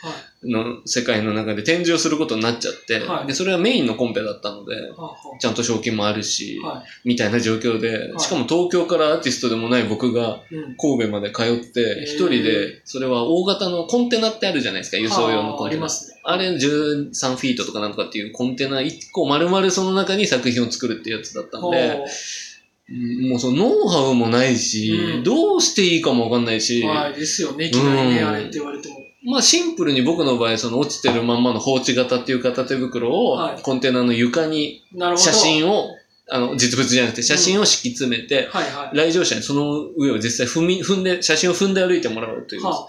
[0.43, 10.39] の世界の中で展示をすることになっちゃって、はいでそれはメインのコンペだったので、ははちゃんと賞金もあるし、はみたいな状況で、はいしかも東京からアーティストでもない僕が。
[10.79, 15.69] 神戸まで通って、一人で、それは大型のコンテナってあるじゃないですか、輸送用のコンテナ。
[15.69, 16.19] ありますね。
[16.23, 22.05] あれ13フィートとかなんとかっていうコンテナ1個丸々その中に作品を作るっていうやつだったんで、
[23.29, 27.13] もうそのノウハウもないし、うんどうしていいかもわかんないし、うはい。
[27.13, 27.65] ですよね。
[27.65, 28.99] いきなりね、うんあれって言われても。
[29.23, 34.83] まあシンプルに僕の場合、その落ちてるまんまの放置型っていう片手袋をはいコンテナの床に。
[35.15, 35.95] 写真を、
[36.29, 38.97] あの、実物じゃなくて写真を敷き詰めて、はいはい。
[38.97, 42.65] 来場者にその上を実際踏み、踏んで、写真を踏んで歩いてもらうという。
[42.65, 42.87] は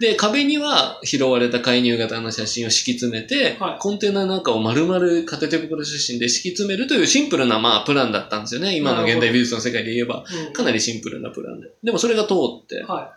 [0.00, 8.76] で、壁には拾われた介入型の写真を敷き詰めて、はいコンテナの中を丸々片手袋写真で敷き詰めるというシンプルな、まあ、プランだったんですよね。
[8.76, 10.24] 今の現代美術の世界で言えば。
[10.48, 11.68] うんかなりシンプルなプランで。
[11.84, 13.14] でもそれが通って、は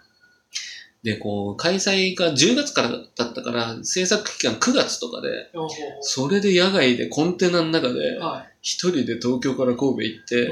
[1.04, 5.50] で、こう、開催が10月からだったから、制作期間9月とかで、
[6.02, 10.52] それで野外でコンテナの中で、は一人で東京から神戸行って。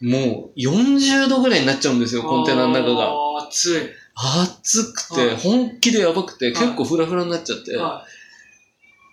[0.00, 3.12] もう40度ぐらいになっちゃうんですよ、コンテナの中が。
[3.46, 3.99] 暑い。
[4.14, 5.36] 暑くて、はい。
[5.36, 6.54] 本気でやばくて、はい。
[6.54, 7.76] 結構フラフラになっちゃって。
[7.76, 8.04] は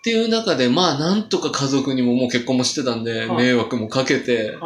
[0.02, 3.36] ていう中で、まあ、なんとか家族にももう結婚もしてたんで、はい。
[3.36, 4.56] 迷惑もかけて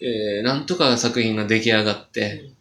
[0.00, 2.56] えー、なんとか作品が出来上がって、うん。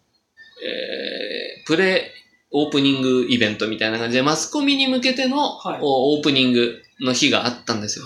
[0.66, 2.12] えー、プレ
[2.52, 8.06] オープニングイベントみたいな感じで、マスコミに向けての、オープニングの日があったんですよ。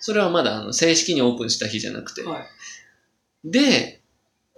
[0.00, 2.22] それはまだあの正式にオープンした日じゃなくて。
[3.44, 3.99] で、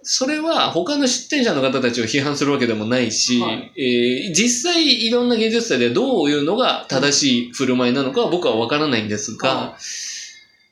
[0.02, 9.76] それは他の出展者の方たちを批判するわけでもないし、はいえー実際いろんな芸術祭でどういうのが正しい振る舞いなのかは僕はわからないんですが、は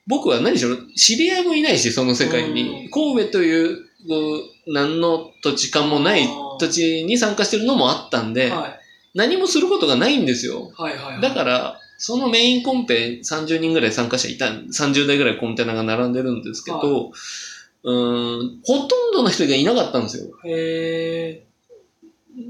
[0.07, 2.87] 僕は何しろ知り合いもいないし、その世界うに。
[2.87, 3.87] ん神戸という、う
[4.66, 6.27] 何の土地勘もない
[6.59, 8.81] 土地に参加してるのもあったんで、はい。
[9.14, 10.73] 何もすることがないんですよ。
[10.77, 11.21] はいはいはい。
[11.21, 17.11] だから、そのメインコンペ30人ぐらい参加者いた、30台ぐらいコンテナが並んでるんですけど、は
[17.83, 20.31] うーん、ほとんどの人がいなかったんですよ。
[20.45, 21.47] へ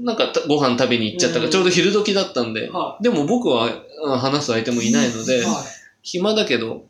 [0.03, 3.69] なんかたご飯食べに行っちゃったから、うんちょうど昼時だったんでー。、はでも僕は
[4.05, 5.25] あ話す相手もいないのい。
[5.25, 5.65] で、はい。
[6.01, 6.85] 暇だけど、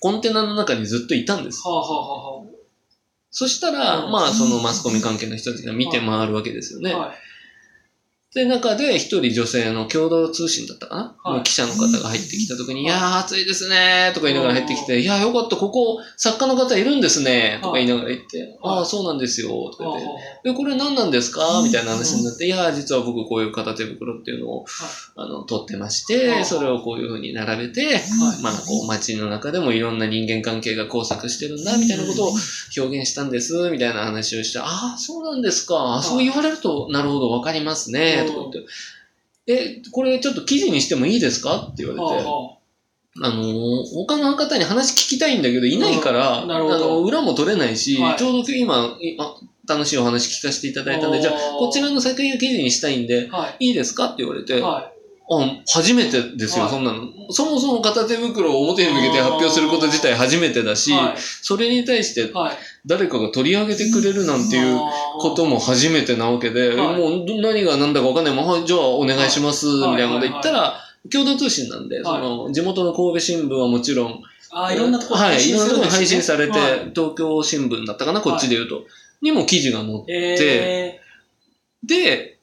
[0.00, 1.66] コンテナの中にずっといたんです。
[1.66, 2.44] はあはあは
[3.30, 6.94] そしたら、うんまあそのマスコミ関係の人たちが見て回るわけですよね。
[6.94, 7.23] はい。
[8.34, 11.38] で、中で一人女性の共同通信だったかな、はい。
[11.38, 20.10] の記者の方が入ってきた時に、いやー暑いですねーとか言いながら入ってきて、いやーよかった、ここ作家の方いるんですねとか言いながら言って、ああ、そうなんですよとかはあ言っ
[20.42, 21.62] て、はで、これ何なんですか？
[21.64, 24.64] みたいな話になって、いやー実は僕こういう片手袋っていうのを、
[25.16, 26.44] あの、取ってましはて、い。
[26.44, 28.02] それをこういう風に並べて、はい。
[28.42, 32.28] まあ、こう、街の中でもいろんな人間関係が交錯してるんだ、みたいなことを
[32.76, 36.02] 表現したんです、みたいな話をして、ああ、そうなんですか。
[36.02, 38.72] そう言われると、なるほど、わかりますね、うんとか言って。
[39.46, 41.68] え、これちょっと記事にしてもいいですか？
[41.72, 42.02] って言あ。
[42.02, 42.50] われて、はあは
[43.22, 43.28] あ。
[43.30, 48.18] のー他の方に話聞きたいんだけど、いないから、裏も取れないし、はい。
[48.18, 48.96] ちょうど今、
[49.68, 53.68] 楽しいお話聞かせていただいたんで、じゃあ、こちらの作品を記事にしたいんで、い。
[53.68, 54.06] いいですか？
[54.06, 54.90] って言われて、は
[55.30, 56.72] あ、初めてですよ、はい。
[56.72, 57.04] そんなの。
[57.30, 61.14] そもそも片手袋を表に向けて発表すること自体初めてだし、はい。
[61.18, 62.56] それに対してはい。
[62.86, 64.78] 誰かが取り上げてくれるなんていう
[65.18, 66.98] ことも初めてなわけで、はい。
[66.98, 68.34] もうど何が何だか分かんない。
[68.34, 69.96] まま、はいじゃあお願いします、みはい。
[69.98, 70.80] たいなこと言ったら、
[71.12, 76.90] 共同通信なんで、その、地元の神戸新聞はもちろん、あーいろんなところはい、いろんなところに配信されて、はい。
[76.94, 78.84] 東京新聞だったかな、こっちで言うと、
[79.20, 81.00] にも記事が載って、え
[81.82, 82.33] で、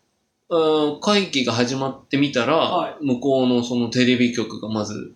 [0.52, 5.14] うん会議が始まってみたら、は向こうのそのテレビ局がまず、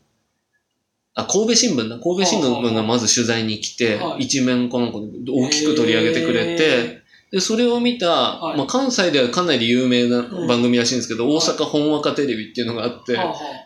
[1.14, 2.00] あ、神戸新聞だ。
[2.00, 4.24] 神戸新聞がまず取材に来て、はい。
[4.24, 8.58] 一面かなんかで大きく取り上げてくれて、で、それを見た、はい。
[8.58, 11.36] まあ、関西ではかなり有名なうん番組らしいんですけど、はい。
[11.36, 13.18] 大阪本和歌テレビっていうのがあって、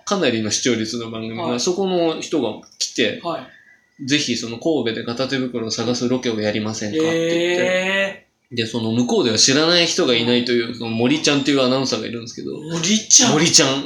[0.06, 1.60] かなりの視聴率の番組が、はい。
[1.60, 3.22] そこの人が来て。
[4.06, 13.34] ぜひその神戸で片手袋を探すロケをやりませんかって言って、えで、その向こうでは知らない人がいないという、その森ちゃんっていうアナウンサーがいるんですけど、ー、森ちゃん？
[13.34, 13.84] 森ちゃん、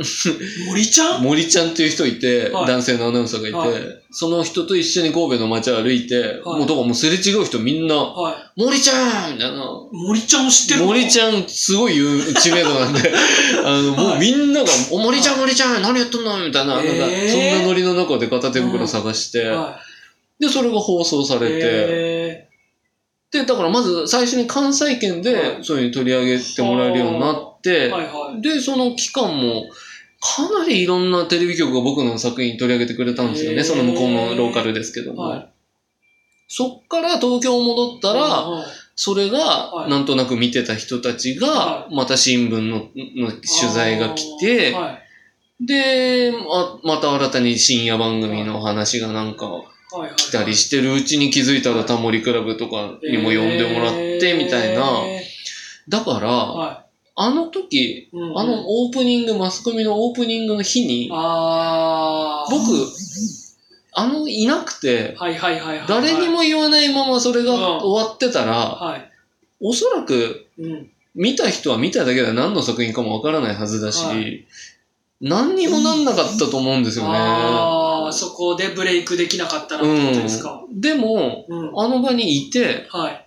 [0.68, 1.22] 森ちゃん？
[1.22, 2.68] 森ちゃんっていう人いて、はい。
[2.68, 4.04] 男性のアナウンサーがいて、はい。
[4.12, 6.60] その人と一緒に神戸の街を歩いて、はい。
[6.60, 8.62] もうだからもうすれ違う人みんな、はい。
[8.62, 9.66] 森ちゃんみたいな。
[9.92, 11.44] 森ちゃんを知ってる森ちゃん。
[11.50, 13.12] すごい有知名度なんで、
[13.66, 16.38] あの、もうみんなが、お、森ちゃん、森ちゃん、何やっとんの？
[16.38, 17.30] みたいな、なんか、えー。
[17.30, 19.78] そんなノリの中で片手袋探して、は
[20.40, 21.40] で、それが放送さい。
[21.42, 22.13] れて、え
[23.34, 28.42] で、だからまず最初に関西圏はで、いそういう取り上げてもらえるようになって、ー、はいはい。
[28.42, 29.66] で、その期間も、
[30.22, 33.64] かなりいろんなテレビ局が僕の作品取り上げてくれたんですよね。
[33.64, 35.24] その向こうのローカルですけども。
[35.24, 35.50] はい
[36.56, 38.66] そっから東京戻ったら、はい
[38.96, 45.00] それがはいなんとなく見てた人たちがは、また新聞のの取材が来て、は
[45.60, 45.66] い。
[45.66, 49.68] で、あまた新たに深夜番組の話がなんかはいはい。
[50.16, 55.04] 来たりしてるうちに気づいたらタモリクラブとかにも呼んでもらってみたいな。
[55.06, 55.24] え
[55.88, 58.10] だから、あの時、い。
[58.12, 61.18] うんうんあのオープニング、マスコミのオープニングの日に、僕、
[63.96, 65.16] あの、いなくて。
[65.88, 69.12] 誰にも言わないままそれがうん終わってたら、はい。
[69.60, 70.90] おそらくうん。
[71.16, 74.46] 見た人は見ただけでは何の作品かもわからないはずだし、はい
[75.22, 77.18] 何にもなんなかったと思うんですよね。
[78.14, 80.64] そこでブレイクできなかったらってことですか？
[80.68, 80.80] うん。
[80.80, 81.72] でも、うん。
[81.80, 83.26] あの場にいて、はい。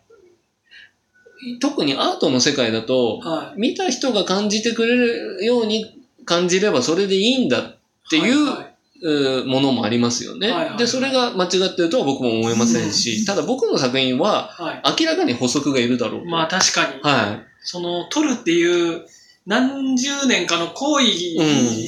[1.60, 3.60] 特にアートの世界だと、はい。
[3.60, 7.76] 見た人が感じてくれるように感じればそれでいいんだっ
[8.10, 8.70] ていうは
[9.02, 10.50] うーものもありますよね。
[10.50, 14.82] はいはいで、それが間違ってるとは僕も思いませんし、ただ僕の作品ははい。
[15.02, 16.26] 明らかに補足がいるだろうと。
[16.26, 19.06] まあ確かに、はその、取るっていう
[19.46, 21.06] 何十年かの行為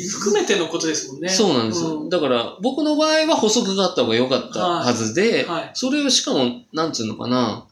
[0.09, 1.23] 含めてのことですもんい。
[1.23, 1.29] ね。
[1.29, 2.03] そうなんですよ。
[2.03, 5.71] うんだから僕の場合は補足があった方が良かったはずで、はい。
[5.75, 7.67] それをしかも、なんつうのかな、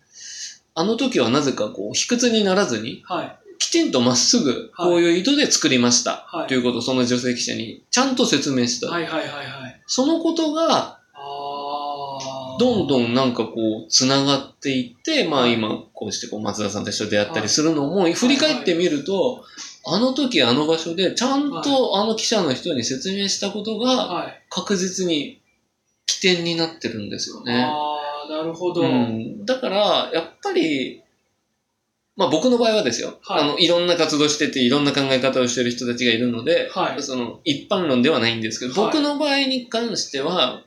[0.74, 3.38] あの時はなぜかこう、卑屈にならずに、はい。
[3.58, 6.26] きちんとまっすぐ、はいこういう意図で作りました。
[6.28, 8.90] はいということをその女性記者にちゃんと説明した。
[8.90, 9.82] はいはいはいはい。
[9.86, 10.98] そのことが。
[12.58, 13.12] どんどん。
[13.12, 13.52] んなんかこ
[13.86, 19.44] う、つながっていって、まあ今、こうしてこう、松田さんと一緒に出会ったりするのも、振り返ってみると、
[19.88, 24.42] あの時あの場所で、ちゃんとあの記者の人に説明したことが、はい。
[24.50, 25.40] 確実に
[26.06, 27.64] 起点になってるんですよね。
[27.64, 28.82] ああ、なるほど。
[28.82, 31.02] うん、だから、やっぱり、
[32.16, 40.64] まあ僕の場合はですよ、はいあの、いろんな活動してて、いろんな考え方をしてる人たちがいるので、はいその、一般論ではないんですけど、はい僕の場合に関しては、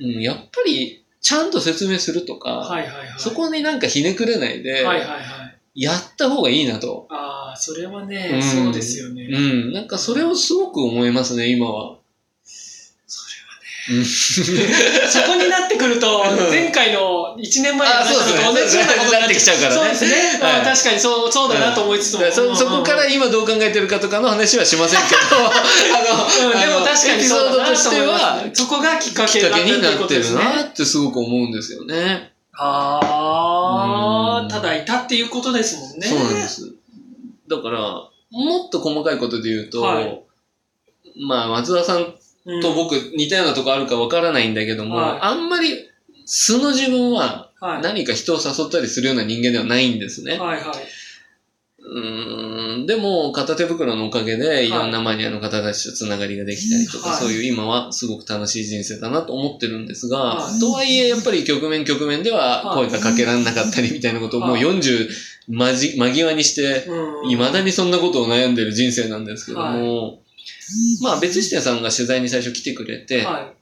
[0.00, 3.08] うん、やっぱり、ちゃんと説明するとか、はいはいはい。
[3.18, 5.20] そこになんかひねくれないで、はいはいはい。
[5.74, 7.06] やった方がいいなと。
[7.10, 9.28] ああ、それはね、うんそうですよね。
[9.30, 11.98] うん、なんかそれをすごく思いますね、今は。
[13.90, 14.40] うん そ
[15.26, 20.38] こになってくると、前回の1年前の話と同じようなことになってきちゃうからねそうですね。
[20.40, 22.20] まあはい確かにそう、そうだなと思いつつも。
[22.20, 30.62] だからそそこからうん今どう考えてるかとかの話はしませんけど、 あの、でも確かにそうだなと思いますエピソードとしては、そこがきっかけになってるなね。
[30.62, 31.94] ってすごく思うんですよね。
[31.94, 31.98] う
[32.30, 34.13] んああ、た
[34.64, 36.06] だいたっていうことですもんね。
[36.06, 36.74] そうなんです。
[37.48, 37.80] だから、
[38.30, 40.24] もっと細かいことで言うと、はい
[41.26, 42.14] まあ、松田さん
[42.46, 45.88] うんと僕似たようなとこあるかわからないんだけども、はいあんまり
[46.26, 47.82] 素の自分ははい。
[47.82, 50.38] 何か人を誘ったりするような人間ではないんですね。
[50.38, 50.74] はいはい。
[51.86, 52.86] うーん。
[52.86, 54.70] でも、片手袋のおかげで、い。
[54.70, 57.18] ろんなマニアの方たちとつながりができたりとか、はい。
[57.18, 60.60] そういう今はすごく楽しい人生だなと思ってるんですが、はい。
[60.60, 62.88] とはいえ、やっぱり局面局面でははい。
[62.88, 65.08] 声がかけられなかったりみたいなことをもうはい40
[65.48, 67.30] 間じ間際にして、うん。
[67.30, 70.20] 未だにそんなことを悩んでる人生なんですけども、
[71.02, 73.52] まあ別視点さんが取材に最初来てくれて、は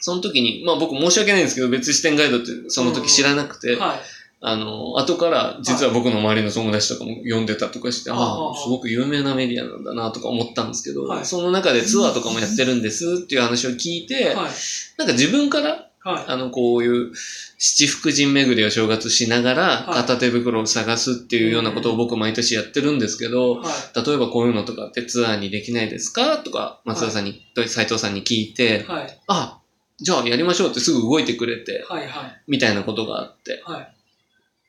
[0.00, 3.76] その時に、まあ僕申し訳ないんですけど、別視点ガイドってその時知らなくて、い。
[3.76, 4.00] はい。
[4.40, 14.50] あの、後から実は僕の周りの友達とかも読んでたとかして、はいああ、すごく有名なメディアなんだなとか思ったんですけど、はいその中でツアーとかもやってるんですっていう話を聞いて、はい。
[14.96, 16.24] なんか自分から、はい。
[16.28, 17.12] あの、こういう
[17.58, 24.06] 七福神巡りを正月しながらはい片手袋を探すっていうようなことを僕毎年やってるんですけど、はい。
[24.06, 29.20] 例えばこういうのとかってツアーにできないですかとか、松田さんに、斉藤さんに聞いて、はい。
[29.26, 29.58] あ、
[30.00, 32.06] じゃあやりましょうってすぐ動いてくれて、はい。
[32.06, 32.42] はい。
[32.46, 33.62] みたいなことがあって。
[33.66, 33.94] はい。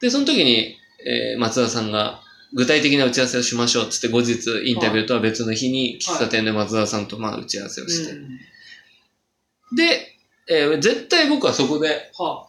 [0.02, 2.22] で、その時に、えー松田さんが、
[2.54, 8.12] 具体的な打ち合わせをしましょうっつって後日インタビューとは別の日に喫茶店で松田さんとまあ打ち合わせをして。
[8.14, 8.40] うん
[9.76, 10.18] で、
[10.50, 12.48] えー絶対僕はそこでは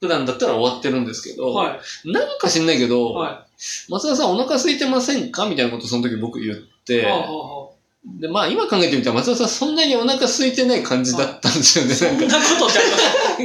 [0.00, 2.12] 普段だったら終わってるんですけど、はい。
[2.12, 3.46] なんか知んないけど、は
[3.88, 5.48] 松田さんお腹空いてませんか？
[5.48, 6.62] みたいなことをその時僕言っい。
[6.84, 7.70] て、はあはあは
[8.04, 11.92] で、まあ今考えてみたら松田さんそんなにお腹空いてない感じだったんですよね。
[11.92, 12.90] あそんなんかなことってあり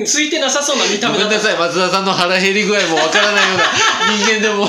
[0.01, 3.63] ますついてなさそうな見た目だごめんなさい、松田さんの腹減り具合もわからないような
[4.17, 4.63] 人間でも。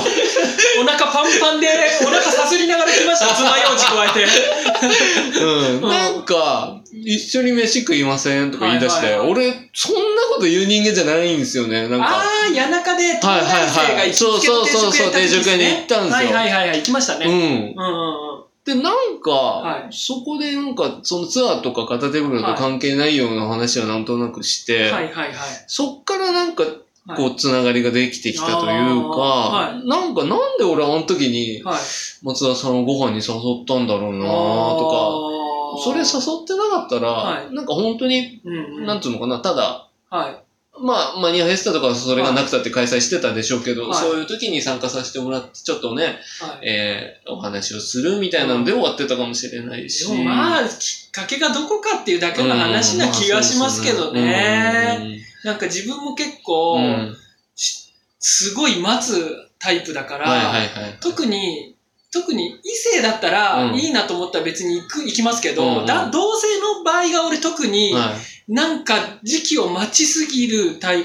[0.77, 1.67] お腹パンパンで、
[2.01, 3.33] お腹さすりながら来ました。
[3.33, 5.39] 爪楊枝加えて。
[5.39, 5.81] うん。
[5.81, 11.87] うんなんか、一緒に飯食いませんとか言い出して、はいはいはい俺、そんなこと言う人間じゃないんですよね。
[11.87, 12.05] なんか。
[12.05, 12.21] あ
[12.51, 17.25] あ、谷中で東大生が行きつけのそうそうそうそう定食屋に行ったんですよはいはいはいはい、行きましたね。
[17.25, 17.33] うん。
[17.33, 18.34] うんうんうん。
[18.65, 19.87] で、なんか、はい。
[19.91, 25.03] そこでなんか、そのツアーとか片手袋と関係ないような話はなんとなくして、はい。
[25.05, 25.13] はい。
[25.13, 25.35] はい。
[25.67, 27.17] そっからなんか、はい。
[27.17, 31.79] こう、つながりができてきたというか、はなんか、なんで俺あの時にはい。
[32.23, 37.53] 松田さんをご飯に誘ったんだろうなとか、それ誘ってなかったら、はい。
[37.53, 40.44] なんか本当に、うんうん、なんつうのかな、ただ、はい。
[40.79, 46.67] まあ、マニアフェスタとかはそれがなくたって開催してたでしょうけど、はいそういう時に参加させてもらって、ちょっとね、はい。
[46.67, 50.07] えー、お話をするみたいなので終わってたかもしれないし。
[50.07, 55.21] でもまあ、きっかけがどこかっていうだけの話な気がしますけどね。
[55.43, 56.83] なんか自分も結構、うん。
[56.83, 57.17] うん
[58.27, 60.97] すごい待つタイプだから、はいはいはい。
[60.99, 61.74] 特に、
[62.15, 63.75] 特に異性だったらうん。
[63.75, 68.13] いいなと思ったら別に行く、行きますけど、だ同性の場合が俺特に、は
[68.47, 71.03] い、なんか時期を待ちすぎるタイ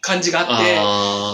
[0.00, 0.78] 感じがあって、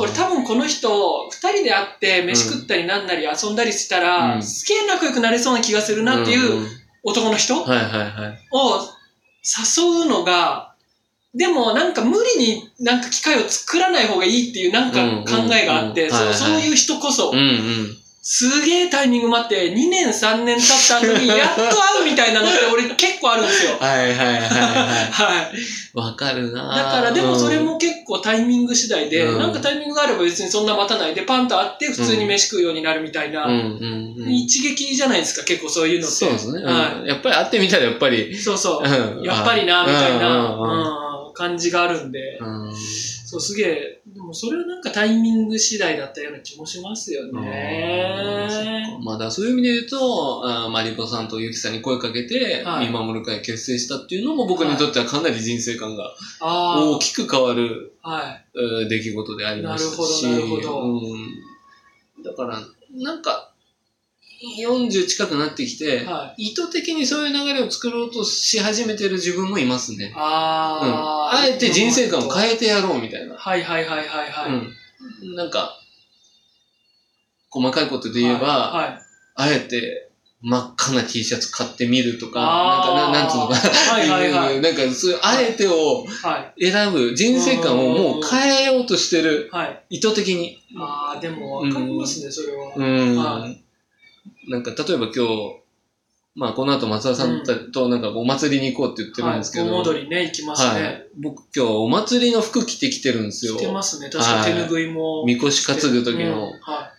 [0.03, 4.43] 俺多分この人、二人で会って飯食ったりなんなり遊んだりしたら、うん。
[4.43, 6.41] すげえ仲良くなれそうな気がするなっていう
[7.03, 7.67] 男の人を。
[7.67, 7.75] 誘
[10.05, 10.75] うのが、
[11.35, 17.97] でもなんか無理になんか機会を作らない方がいいっていうなんか考えがあって、そういう人こそうん、うん。
[18.31, 23.79] すげえタイミング待って、2年3年経った後に やっと会うみたいなのって俺結構あるんですよ。
[23.81, 24.43] はいはいはいはい。
[25.11, 25.59] はい。
[25.95, 34.35] わかるなだからでもそれ、も結構タイミング次第で、うんなんかタイミングがあれば別にそんな待たないでパンと会って普通に飯食うようになるみたいな、うんうんうん。
[34.35, 36.17] 一撃じゃないですか結構そういうのって。
[36.17, 38.37] そうですね、はうんやっぱり会ってみたらやっぱり、い。
[38.37, 38.87] そうそう。
[38.87, 40.55] うんやっぱりな、みたいな、
[41.33, 42.75] 感じがあるんで、うん
[43.31, 48.89] そうすげえ、でもそれはなんかタイミング次第だったような気もしますよね。
[49.05, 52.87] まあだそういう意味で言うと、あーマリコさんとユキさんに声かけて、はい。
[52.87, 58.45] 見守る会結成したっていうのも僕にとってはかなり人生観があ大きく変わるあ、はい。
[58.57, 60.89] えー出来事でありましたし、なるほどなるほど。
[60.89, 62.59] うん、だから、
[62.93, 63.48] なんか、
[64.41, 66.51] 40近くなってきて、はい。
[66.51, 70.13] 意図的にそういう流れを作ろうとし始めてる自分もいますね。
[70.15, 73.37] うん、ああ、あえて人生観をえ変えてやろうみたいな。
[73.37, 74.51] はいはいはいはいはい。
[75.27, 75.81] うん、なんか、
[77.51, 79.03] 細かいことで言えば、はいはい
[79.41, 83.59] あえて真っ赤な T シャツ買ってみるとか、なんかな、なんつうのかな。
[83.59, 84.61] はいはいはい。
[84.63, 86.71] なんかそういう、あえてをはい。
[86.71, 89.83] 選ぶ、人生観をもう変えようとしてる、はい。
[89.91, 90.59] 意図的に。
[90.77, 92.73] ああ、でもわかりますね、それは。
[92.77, 93.17] うん。
[93.17, 93.49] は
[94.49, 95.61] なんか、例えば今日、
[96.39, 101.07] まあ、この後松田さんとなんかお祭りに行こうって言ってるんですけど、はい、盆踊りね、行きますはね。
[101.17, 101.21] い。
[101.21, 103.57] 僕今日お祭りの服着てきてるんですよ。
[103.57, 104.09] 着てますね。
[104.09, 105.25] 確か手拭いも。
[105.27, 106.93] みこし担ぐ時の、うんは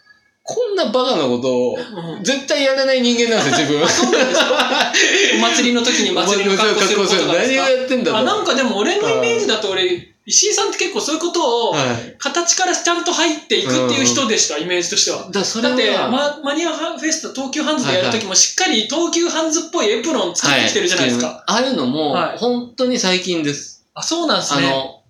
[0.44, 1.82] こんなバカなことをい。
[1.82, 3.82] うん絶対やらない人間なんですよ、自分。
[5.38, 8.18] お祭りの時に祭りの格好すること何をかやってんだと。
[8.18, 12.15] あ、なんかでも俺のイメージだと俺、石井さんって結構そういうことを、はい。
[12.20, 15.28] 形からちゃんと入っていくっていう人でした、イメージとしては。
[15.32, 21.28] だだって、ま、マニアフェスタ東急ハンズでやる時もしっかり東急ハンズっぽいエプロン作ってきてるじゃないですか。
[21.28, 21.36] はい。
[21.48, 23.84] ああいうのも、はい本当に最近です。
[23.96, 24.68] あ、そうなんですね。
[24.68, 25.02] あの、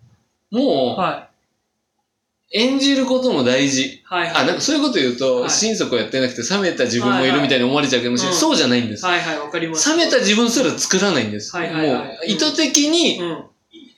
[0.51, 1.27] もう、は
[2.53, 3.86] 演じることも大事。
[3.86, 4.01] い。
[4.05, 4.36] はいはい。
[4.38, 8.38] あ、なんかそういうこと言うと、はい心底やってなくて冷めた自分もいるみたいに思われちゃうかもしれない。
[8.38, 9.05] はいはいそうじゃないんです。
[9.05, 9.89] はいはい、わかります。
[9.89, 11.53] 冷めた自分すら作らないんです。
[11.53, 13.43] はいはいはいもう、意図的に、うん。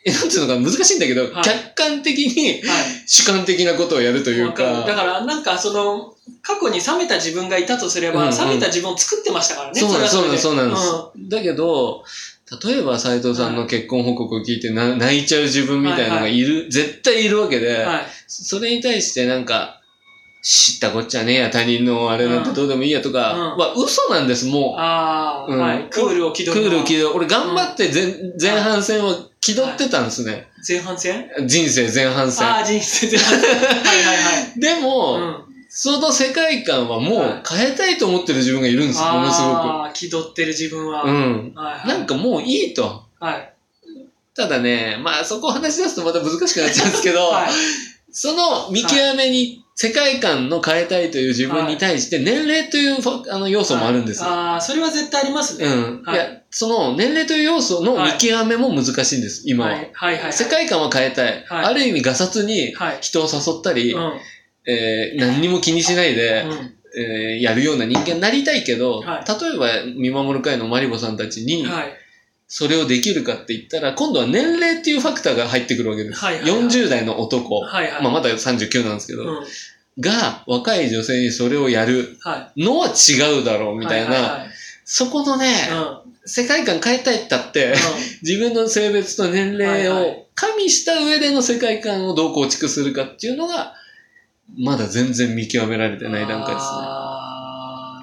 [0.06, 2.62] なんていうのかな難しいんだけど、はい客観的にい。
[3.06, 9.80] 主観的なことをやるというわかだから、なんかその、過去に冷めた自分がいたとすれば、うんうん冷めた自分を作ってましたからね。
[9.80, 11.30] そうなんです、そうなんです、うなん。
[11.30, 12.04] だけど、
[12.66, 18.02] 例えば斎藤さんの結婚報告を聞いてな泣いちゃう自分みたいなのがいる、絶対いるわけで、はい。
[18.28, 19.82] それに対してなんか、
[20.44, 25.88] 知ったこっちゃねえや、他人のあれなんてどうでもいいやとかうんは嘘なんです、もああ、うんはい。
[25.90, 26.46] クールを気う。
[26.48, 26.70] 取るの。
[26.72, 27.16] クール気取る。
[27.16, 30.48] 俺頑張って前,、前半戦は気取ってたんですね。
[30.66, 31.28] 前半戦？
[31.48, 32.48] 人生前半戦。
[32.48, 33.50] ああ、人生前半戦。
[33.50, 34.60] はいはいはい。
[34.62, 35.52] でも、うん。
[35.74, 41.04] その世界観はもはいう変えたいと思ってる自分がいるんです、ものすごああ、気取ってる自分は。
[41.04, 41.08] く。
[41.08, 41.54] うん。
[41.56, 41.88] はいはい。
[41.88, 43.04] なんかもういいと。
[43.20, 43.54] はい。
[44.36, 47.52] ただね、まあそこを話し出すとまた難しくなっちゃうんですけど、はい。
[48.12, 52.98] その見極めに、世界観の変えたいという自分に対して年齢という
[53.30, 54.30] あの要素もあるんですよ。
[54.30, 55.66] ああ、それは絶対ありますね。
[55.66, 56.04] うん。
[56.04, 59.72] はいいや、その年齢という要素の見極めも難しいんです、今は。
[59.72, 60.34] はいはいはい。
[60.34, 61.44] 世界観は変えたい。
[61.48, 62.98] はいある意味、ガサツにはい。
[63.02, 64.14] 人を誘ったり、うん。
[64.68, 66.52] えー何にも気にしないで、うん。
[67.02, 71.94] えーやるような人間になりたいけど、はい例えば、見守る会のマリボさんたちに、はい。
[72.50, 76.20] それをできるかって言ったら、今度は年齢っていうファクターが入ってくるわけです。
[76.20, 78.04] はいはいはい40代の男、はいはい。
[78.04, 79.46] まあ、まだ39なんですけど、うん。
[80.02, 82.62] が、若い女性にそれをやるはい。
[82.66, 84.46] のは違うだろうみたいな、はは
[84.84, 87.74] そこのね、は世界観変えたいったって、
[88.22, 93.74] 自分の性別と年齢を加味した上での世界観をどう構築するかっていうのが、
[94.58, 97.02] まだ全然見極められてない段階ですね。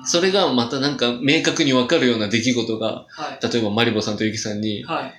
[0.06, 3.52] それがまたなんか明確にわかるような出来事が、はい。
[3.52, 5.12] 例えばマリボさんとユキさんに、は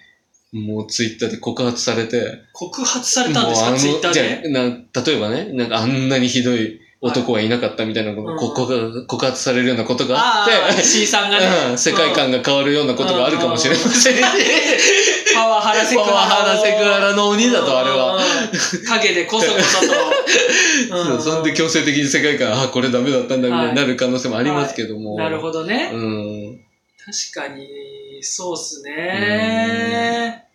[0.51, 0.57] い。
[0.57, 5.11] もうツイッターで告発されて、告発されたんですかツイッターで。
[5.11, 11.45] 例えばね、なんかあんなにひどい男はいなかったみたいなこと、はいこ告告発されるようなことがあって、石井さんがね。
[11.71, 14.21] うん世界観が変わるようなことがあるかもしれませんし、
[15.33, 16.17] パワハラセクハラを。
[16.17, 18.17] パワハラセクハラの鬼だと、あれは。
[18.17, 18.85] うん。
[18.85, 19.79] 影でこそこそ
[21.15, 21.21] と。
[21.21, 25.17] そんで強制的に世界観、あ、これダメだったんだみたいになる可能性もありますけども。
[25.17, 25.91] なるほどね。
[25.93, 26.59] うん。
[27.33, 30.49] 確かに、そうっすね。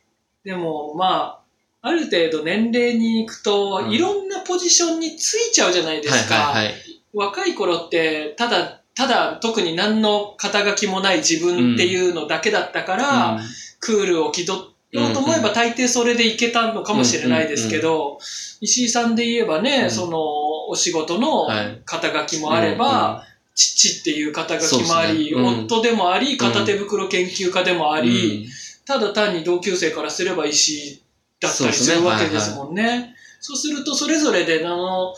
[0.45, 1.44] でも、まあ、
[1.87, 3.91] ある程度年齢に行くと、うん。
[3.93, 6.35] いろんなポジションについちゃうじゃないではいすか。
[6.35, 6.75] はいはい。
[7.13, 13.41] 若い頃って、ただ、ただ特に何の肩書きもない自分っていうのだけだったから、
[13.81, 14.59] クールを気取
[14.93, 18.19] ろうと思えば大抵それでいけたのかもしれないですけど、
[18.63, 19.91] 石井さんで言えばね、うん。
[19.91, 21.83] そのお仕事のはい。
[21.85, 25.31] 肩書きもあれば、父っていう肩書きもあり、ね。
[25.33, 25.47] うん。
[25.67, 28.49] 夫でもあり、片手袋研究家でもああり、
[28.87, 31.04] ただ単に同級生からすれば石井
[31.45, 33.15] だったりするわけですもんね。
[33.41, 35.15] そうするとそれぞれで、あの、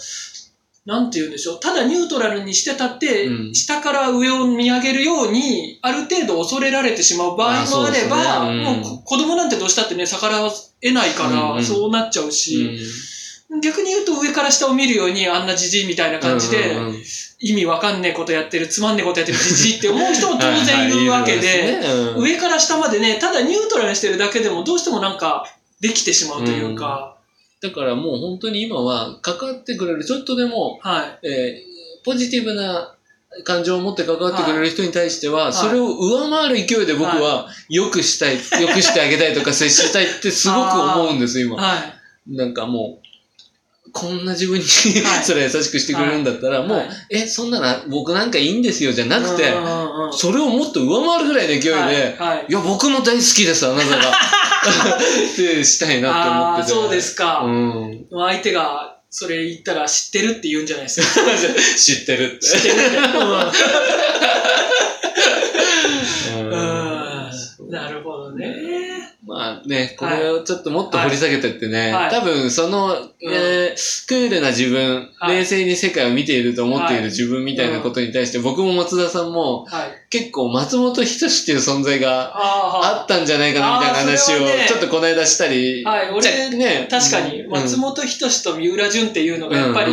[0.87, 1.61] なんて言うんでしょう。
[1.61, 3.55] ただニュートラルにしてたって、うん。
[3.55, 10.49] 下から上を見上げるように、ある程度恐れられてしまう場合もあれば、もう子供なんてどうしたってね、逆ら
[10.83, 11.65] えないから、うんうん。
[11.65, 12.79] そうなっちゃうし、
[13.63, 17.03] 逆に言うと上から下を見るように、あんなじじいみたいな感じで、うんうんうん。
[17.41, 22.01] 意味わかんねえことやってる、つまんねえことやってるじじいって思う人も当然いるわけで、 はいはいいるんですね。
[22.17, 22.23] うん。
[22.23, 25.53] 上から下までね、ただニュートラルにしてるだけでもどうしてもなんか
[25.87, 27.17] できてしまうというか、
[27.63, 31.27] だからもう本当に今は、かかってくれる、ちょっとでも、はい。
[31.27, 31.77] えー
[32.07, 32.95] ポジティブな
[33.43, 41.57] 感情を持って関わってくれる人に対しては、いそれを上回る勢いで僕は、良くしたい、良くしてあげたいとか接したいってすごく思うんです、今。
[41.61, 41.79] は
[42.29, 42.37] い。
[42.37, 43.06] なんかもう、
[43.97, 49.55] こんな自分に、はいそれ優しくしてくれるんだったら、もう、はいえ、そんなの僕なんかいいんですよじゃなくて、
[50.13, 53.97] それをもっと上回るぐらいの勢いで、はいや、僕も大好きです、あなたが。
[55.33, 56.69] ってしたいなって思ってて。
[56.69, 57.41] そうですか。
[57.45, 58.07] うん。
[58.11, 61.07] 相手がそれ言ったら知ってるって言うんじゃないですか。
[61.79, 62.47] 知ってるって。
[62.47, 62.97] 知ってるって。
[66.35, 67.71] うんうん。
[67.71, 69.16] なるほどね。
[69.27, 72.11] まあね、これをちょっともっと掘り下げてってね、はい。
[72.11, 75.39] 多分その、えークールな自分、はい。
[75.39, 77.05] 冷静に世界を見ていると思っていはい。
[77.05, 80.06] る自分みたいなことに対して、僕も松田さんもはい。
[80.19, 85.85] 結構松本人志っていう存在がああったんじゃないかなみたいな話をちょっとこの間したり。
[85.85, 89.93] はい俺ねあ、確かに、松本人志と三浦淳っていうのがやっぱり、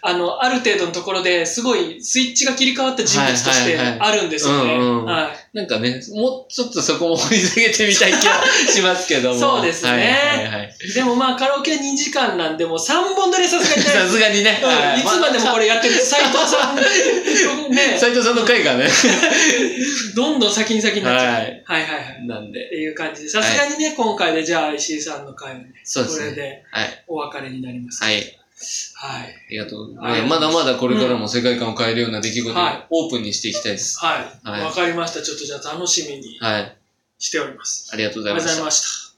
[0.00, 4.78] あの、ある程度のところですごいスイッチが切り替わった人物としてあるんですよね。
[4.78, 5.56] はい。
[5.56, 8.40] なんかね、もうちょっとそこも掘り下げてみたい気が
[8.72, 9.38] しますけども。
[9.40, 10.74] そうですねはいはいはい。
[10.94, 14.62] でもまあカラオケ2時間なんで、もう3本撮りさすがにさすがにね。
[14.62, 18.88] うんいつまでもこれやってる斎藤さん、ね、斎藤さんの回がね。
[20.16, 21.32] どんどん先に先になっちゃう。
[21.32, 22.26] ははいい、はい、はい。
[22.26, 22.68] なんでっ。
[22.70, 26.30] ていう感じで、さすがにね、今回でじゃあ石井さんの回はね、そうですね。
[26.30, 27.04] これではい。
[27.06, 28.02] お別れになります。
[28.02, 28.14] はい。
[28.14, 29.22] はい。
[29.22, 30.40] ありがとうござはいいます。
[30.40, 33.98] まだまだこれからも世界観を変えるような出来事をはいオープンにしていきたいです。
[33.98, 34.48] はい。
[34.48, 35.22] わ、はいかりました。
[35.22, 36.76] ちょっとじゃあ楽しみにはい。
[37.18, 37.90] しております。
[37.92, 38.84] ありがとうございましたありがとうござい。
[38.86, 39.10] ました。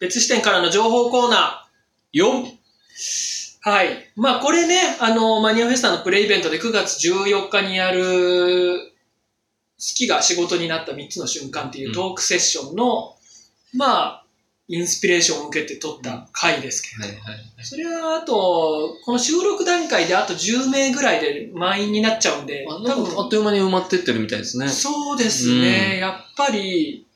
[0.00, 1.66] 別視点からの情報コーナ
[2.12, 3.37] よっー。
[3.60, 3.88] はい。
[4.16, 8.92] まあこれね、あの、マニアフェスタのプレイベントで9月14日にやる
[9.78, 13.16] きが仕事になった3つの瞬間っていうトークセッションの、
[13.74, 14.24] まあ、
[14.70, 17.18] インスピレーションを受けて撮った回ですけれど。
[17.62, 24.68] それはあと、この収録段階であと10名ぐらいで満員になっちゃうんで、あなんかあっという間に埋まってってるみたいですね。
[24.68, 27.06] そうですね、やっぱり、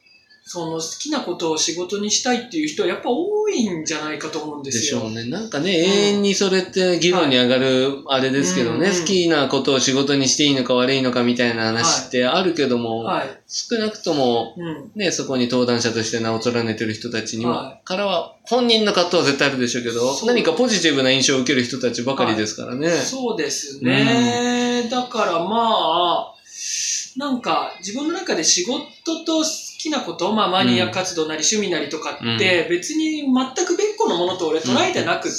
[0.45, 4.73] その好きなことを仕事にしたいっていう人はやっぱ多いんじゃないかと思うんでよ。
[4.73, 5.25] ですしょうね。
[5.25, 13.39] なんかね、永遠にそれって議論に上がるあれですけどね、うん好きなことを仕事にしていいのか悪いのかみたいな話ってあるけども、はい。
[13.47, 14.91] 少なくともうん。
[14.95, 22.91] ね、そこに登壇者として名を連ねてる人たちには、はからは本人の葛藤は絶対あるでしょうけど、何かポジティブな印象を受ける人たちばかりですからね。
[22.91, 24.89] そうですね。
[24.91, 26.35] だからまあ、
[27.17, 28.81] なんか自分の中で仕事
[29.25, 29.45] と好
[29.83, 35.39] きなこと、まあマニア活動なり趣味なりとかって別に全く別個のものと俺捉えてなくって。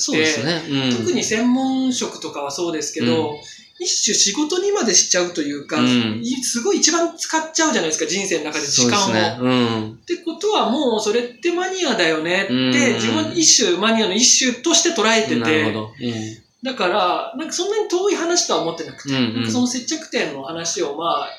[0.98, 3.36] 特に専門職とかはそうですけど、う
[3.80, 9.08] 一種仕事にまでしちゃうというか、うんいすごい一番使っちゃうじゃないですか、人生の中で時間を。
[9.08, 9.38] すね。
[9.40, 9.92] うん。
[9.92, 16.44] ってことはもうそれってマニアだよねって、うん自分は一種、マニアの一種として捉えてて。
[16.64, 21.30] だから、なんかそんなに遠い話とは思ってなくて、うんうんその接着点の話をまあ、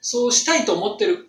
[0.00, 1.28] そうしたいと思ってる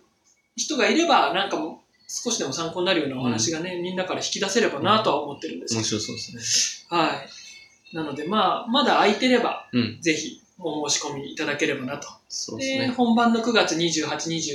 [0.56, 1.76] 人がいれば、なんかもう
[2.06, 7.96] 少しでも参考になるようなお話がね、みんなから引き出せればなとは思ってるんですけ面白そうですど、はい。
[7.96, 9.68] なのでまあ、まだ空いてれば。
[10.00, 12.06] ぜひお申し込みいただければなと。
[12.06, 12.94] で、そうですね。
[12.96, 14.08] 本番の9月28、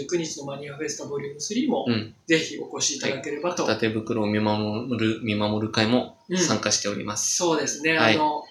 [0.08, 2.14] 29日のマニアフェスタボリューム3も、うん。
[2.26, 3.66] ぜひお越しいただければと。
[3.66, 7.36] 片手袋を見守る、見守る会もうん参加しております。
[7.36, 8.46] そうですね、はいあの、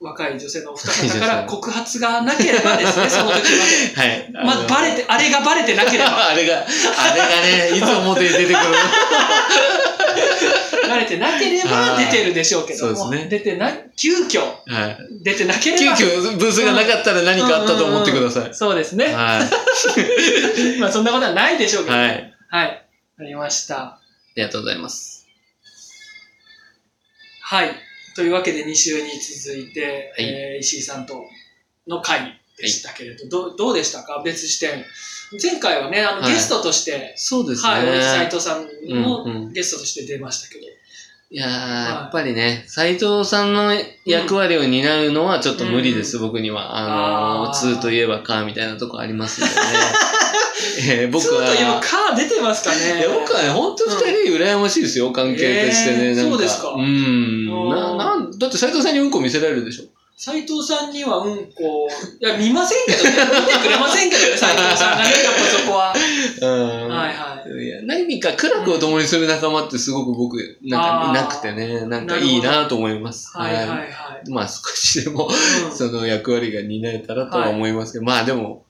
[0.00, 3.42] 若い女性のお二方から告発がなければですね、 その時
[3.96, 4.08] まで。
[4.08, 4.30] はい。
[4.32, 8.56] まあ、バレて、あれがバレてなければ、 あれが、あれがね、いつ表に出てくる。
[10.88, 14.98] バレてなければ出てるでしょうけども、そうですね出てな、急遽はい。
[15.22, 18.54] 出てなけれ急ば、遽ブースがなかったら何かあったと思ってください。
[18.54, 19.06] そうですね。
[19.06, 20.78] はい。
[20.78, 22.34] まあ、そんなことはないでしょうけど、はい。
[22.48, 22.86] はい。
[23.20, 23.76] ありました。
[23.78, 23.98] あ
[24.36, 25.26] りがとうございます。
[27.42, 27.87] はい。
[28.18, 30.26] というわけで2週に続いて、はい。
[30.28, 31.24] えー石井さんと
[31.86, 34.20] の回でしたけれど、どうどうでしたか？
[34.24, 34.84] 別視点。
[35.40, 36.32] 前回はね、あの、はい。
[36.32, 37.68] ゲストとして、そうですね。
[37.70, 39.52] はい、俺斉藤さんうんうのん。
[39.52, 40.62] ゲストとして出ましたけど、
[41.30, 43.72] いやー、やっぱりね、斉藤さんの
[44.04, 46.76] 役割を担うのはちょっと無理です、僕には。
[46.76, 47.72] あのあー。
[47.74, 49.54] ー、2といえばか、みたいなとこありますんでね。
[50.78, 56.08] えー僕僕は、といえば、カー出てますかねいや、僕はね、本当に二人羨ましいですよ、関係としてね。
[56.08, 57.46] えーなんかそうですかうん。
[57.70, 59.84] な、なん、だって斉藤さんにうんこ見せられるでしょ。
[60.20, 61.88] 斉藤さんにはうんこ、
[62.20, 63.10] いや、見ませんけどね。
[63.46, 65.94] 見てくれませんけどね、 斉藤さんがね、やっぱそこは。
[66.40, 66.88] うん。
[66.88, 67.64] はいはい。
[67.64, 73.30] いや何か苦楽を共にする仲間ってすごく僕、なんかいなくてね、なんかいいなと思います。
[73.32, 74.30] はいはいはい。
[74.30, 78.64] まあ少しでも、うんその役割が担えたらとは思いますけど、まあでも、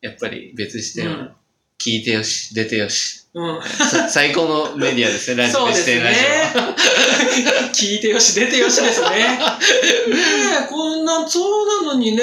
[0.00, 1.32] やっぱり別視点は、
[1.78, 3.26] 聞いてよし、出てよし。
[3.34, 3.62] うん。
[3.62, 7.70] さ最高のメディアですね、ラジオですね視点ラジオ。。
[7.72, 9.08] 聞いてよし、出てよしですね。
[9.08, 9.38] ね
[10.64, 12.22] え、こんな、そうなのにね、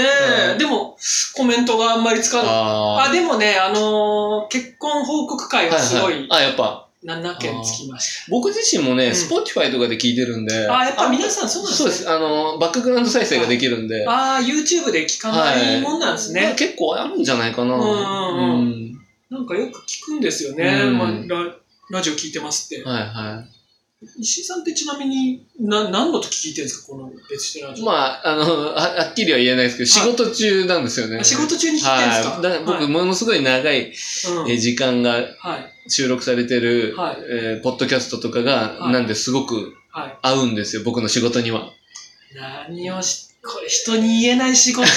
[0.54, 0.98] うんでも、
[1.34, 2.48] コメントがあんまりつかない。
[2.48, 10.66] ああでもね、あのー結婚報告会はすごい、あ、やっぱ、7件つきまし僕自身もね、うんスポティファイとかで聞いてるんで。
[10.66, 10.80] た。
[10.80, 11.92] あ、やっぱ皆さんそうなんですね。
[11.92, 12.10] そうです。
[12.10, 14.08] あの、バックグラウンド再生ができるんで。
[14.08, 16.44] ああ、YouTube で聞かないもんなんですね。
[16.44, 17.76] まあ結構あるんじゃないかな。
[17.76, 18.94] うんうんうんうん
[19.30, 20.84] なんかよく聞くんですよね。
[20.86, 21.56] うんまあラ
[21.90, 22.84] ラジオ聞いてますって。
[22.84, 23.44] はいは
[24.20, 26.94] 石井さんってちなみに、な、何の時聞いてるんですか？
[26.94, 27.84] この別ラジい。
[27.84, 27.86] オ。
[27.88, 31.18] まあ、あの、ははっきりは言えないですけど、仕事中なんですよね。
[31.20, 32.30] あ仕事中に聞いてるんですか？
[32.32, 32.42] はい。
[32.42, 33.92] だから僕、はいものすごい長い
[34.36, 35.90] うんえ時間がはい。
[35.90, 40.18] 収録されてる、はいえーポッドキャストとかが、はいなんですごくはい。
[40.22, 41.72] 合うんですよ、僕の仕事には。
[42.68, 44.84] 何をし、これ人に言えない仕事。
[44.84, 44.94] いや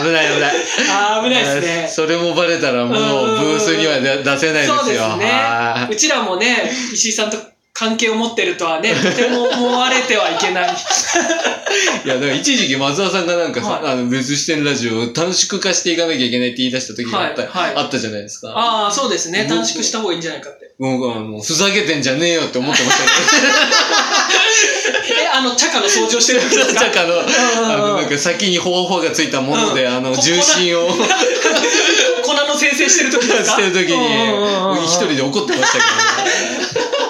[0.00, 0.54] ー、危ない危ない。
[0.90, 1.88] あー危ないですね。
[1.88, 4.76] それもバレたらもうブースには出出せないですよ。
[4.78, 7.36] そうですねはうちらもね、石井さんと
[7.72, 10.68] 関係を持ってるとはね、 とても思われてはいけない。
[10.68, 10.74] い
[12.04, 18.48] いや、だから一時期松田さんがなんかさ、はいあの別視点ラジオを短縮化していかなきゃいけないって言い出した時があった,、はいはいあったじゃないですか。
[18.50, 19.46] ああ、そうですね。
[19.48, 20.72] 僕短縮した方がいいんじゃないかって。
[20.78, 23.06] 僕はもうふざけてんじゃねえよって思ってましたえ、
[25.34, 27.20] あの、チャカの掃除をしてる時ですかけど、チャカの、
[27.74, 30.88] あの、なんうんか先にホワホワがついたもので、あの、こ重心を
[32.22, 33.50] 粉の生成してる時ですか？
[33.52, 35.84] してる時に、うんうんうんうん一人で怒ってましたけ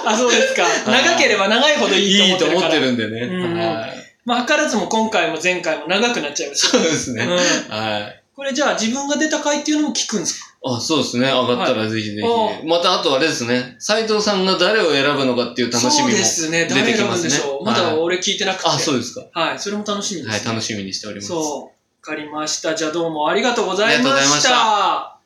[0.05, 0.66] あ、そうですか。
[0.87, 1.95] 長ければ長いほど。
[1.95, 2.89] いいとと思ってるから。
[2.89, 3.20] 思ってるんでね。
[3.27, 3.93] うんはい
[4.25, 6.68] まあ、図らずも今回も前回も長くなっちゃいました。
[6.68, 7.25] そうですね。
[7.25, 7.31] うん
[7.77, 8.23] はい。
[8.37, 10.51] これじゃあ自分が出た回っていうのも聞くんですか？
[10.65, 11.27] あ、そうですね。
[11.27, 12.67] 上がったらぜひぜひ。
[12.67, 13.77] また、あとあれですね。
[13.81, 16.61] 斎藤さんが誰を選ぶのかっていう楽しみも出てきますね。
[16.65, 16.69] そうですね。
[16.69, 17.65] 誰選ぶんでしょう。
[17.65, 18.69] まだ俺聞いてなくて。
[18.69, 19.27] あ、そうですか。
[19.33, 19.59] はい。
[19.59, 21.29] それも楽しみです、ね、はい、楽しみにしております。
[21.29, 21.65] そう。
[21.65, 22.77] わかりました。
[22.77, 24.03] じゃあどうもありがとうございました。
[24.03, 25.19] ありがとうございました。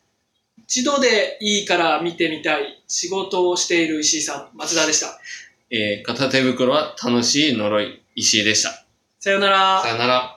[0.68, 5.20] 一度でいいから見てみたい仕事をしている石井さん、松田でした。
[5.70, 8.84] えー、片手袋は楽しい呪い、石井でした。
[9.20, 9.82] さよなら。
[9.82, 10.35] さよなら。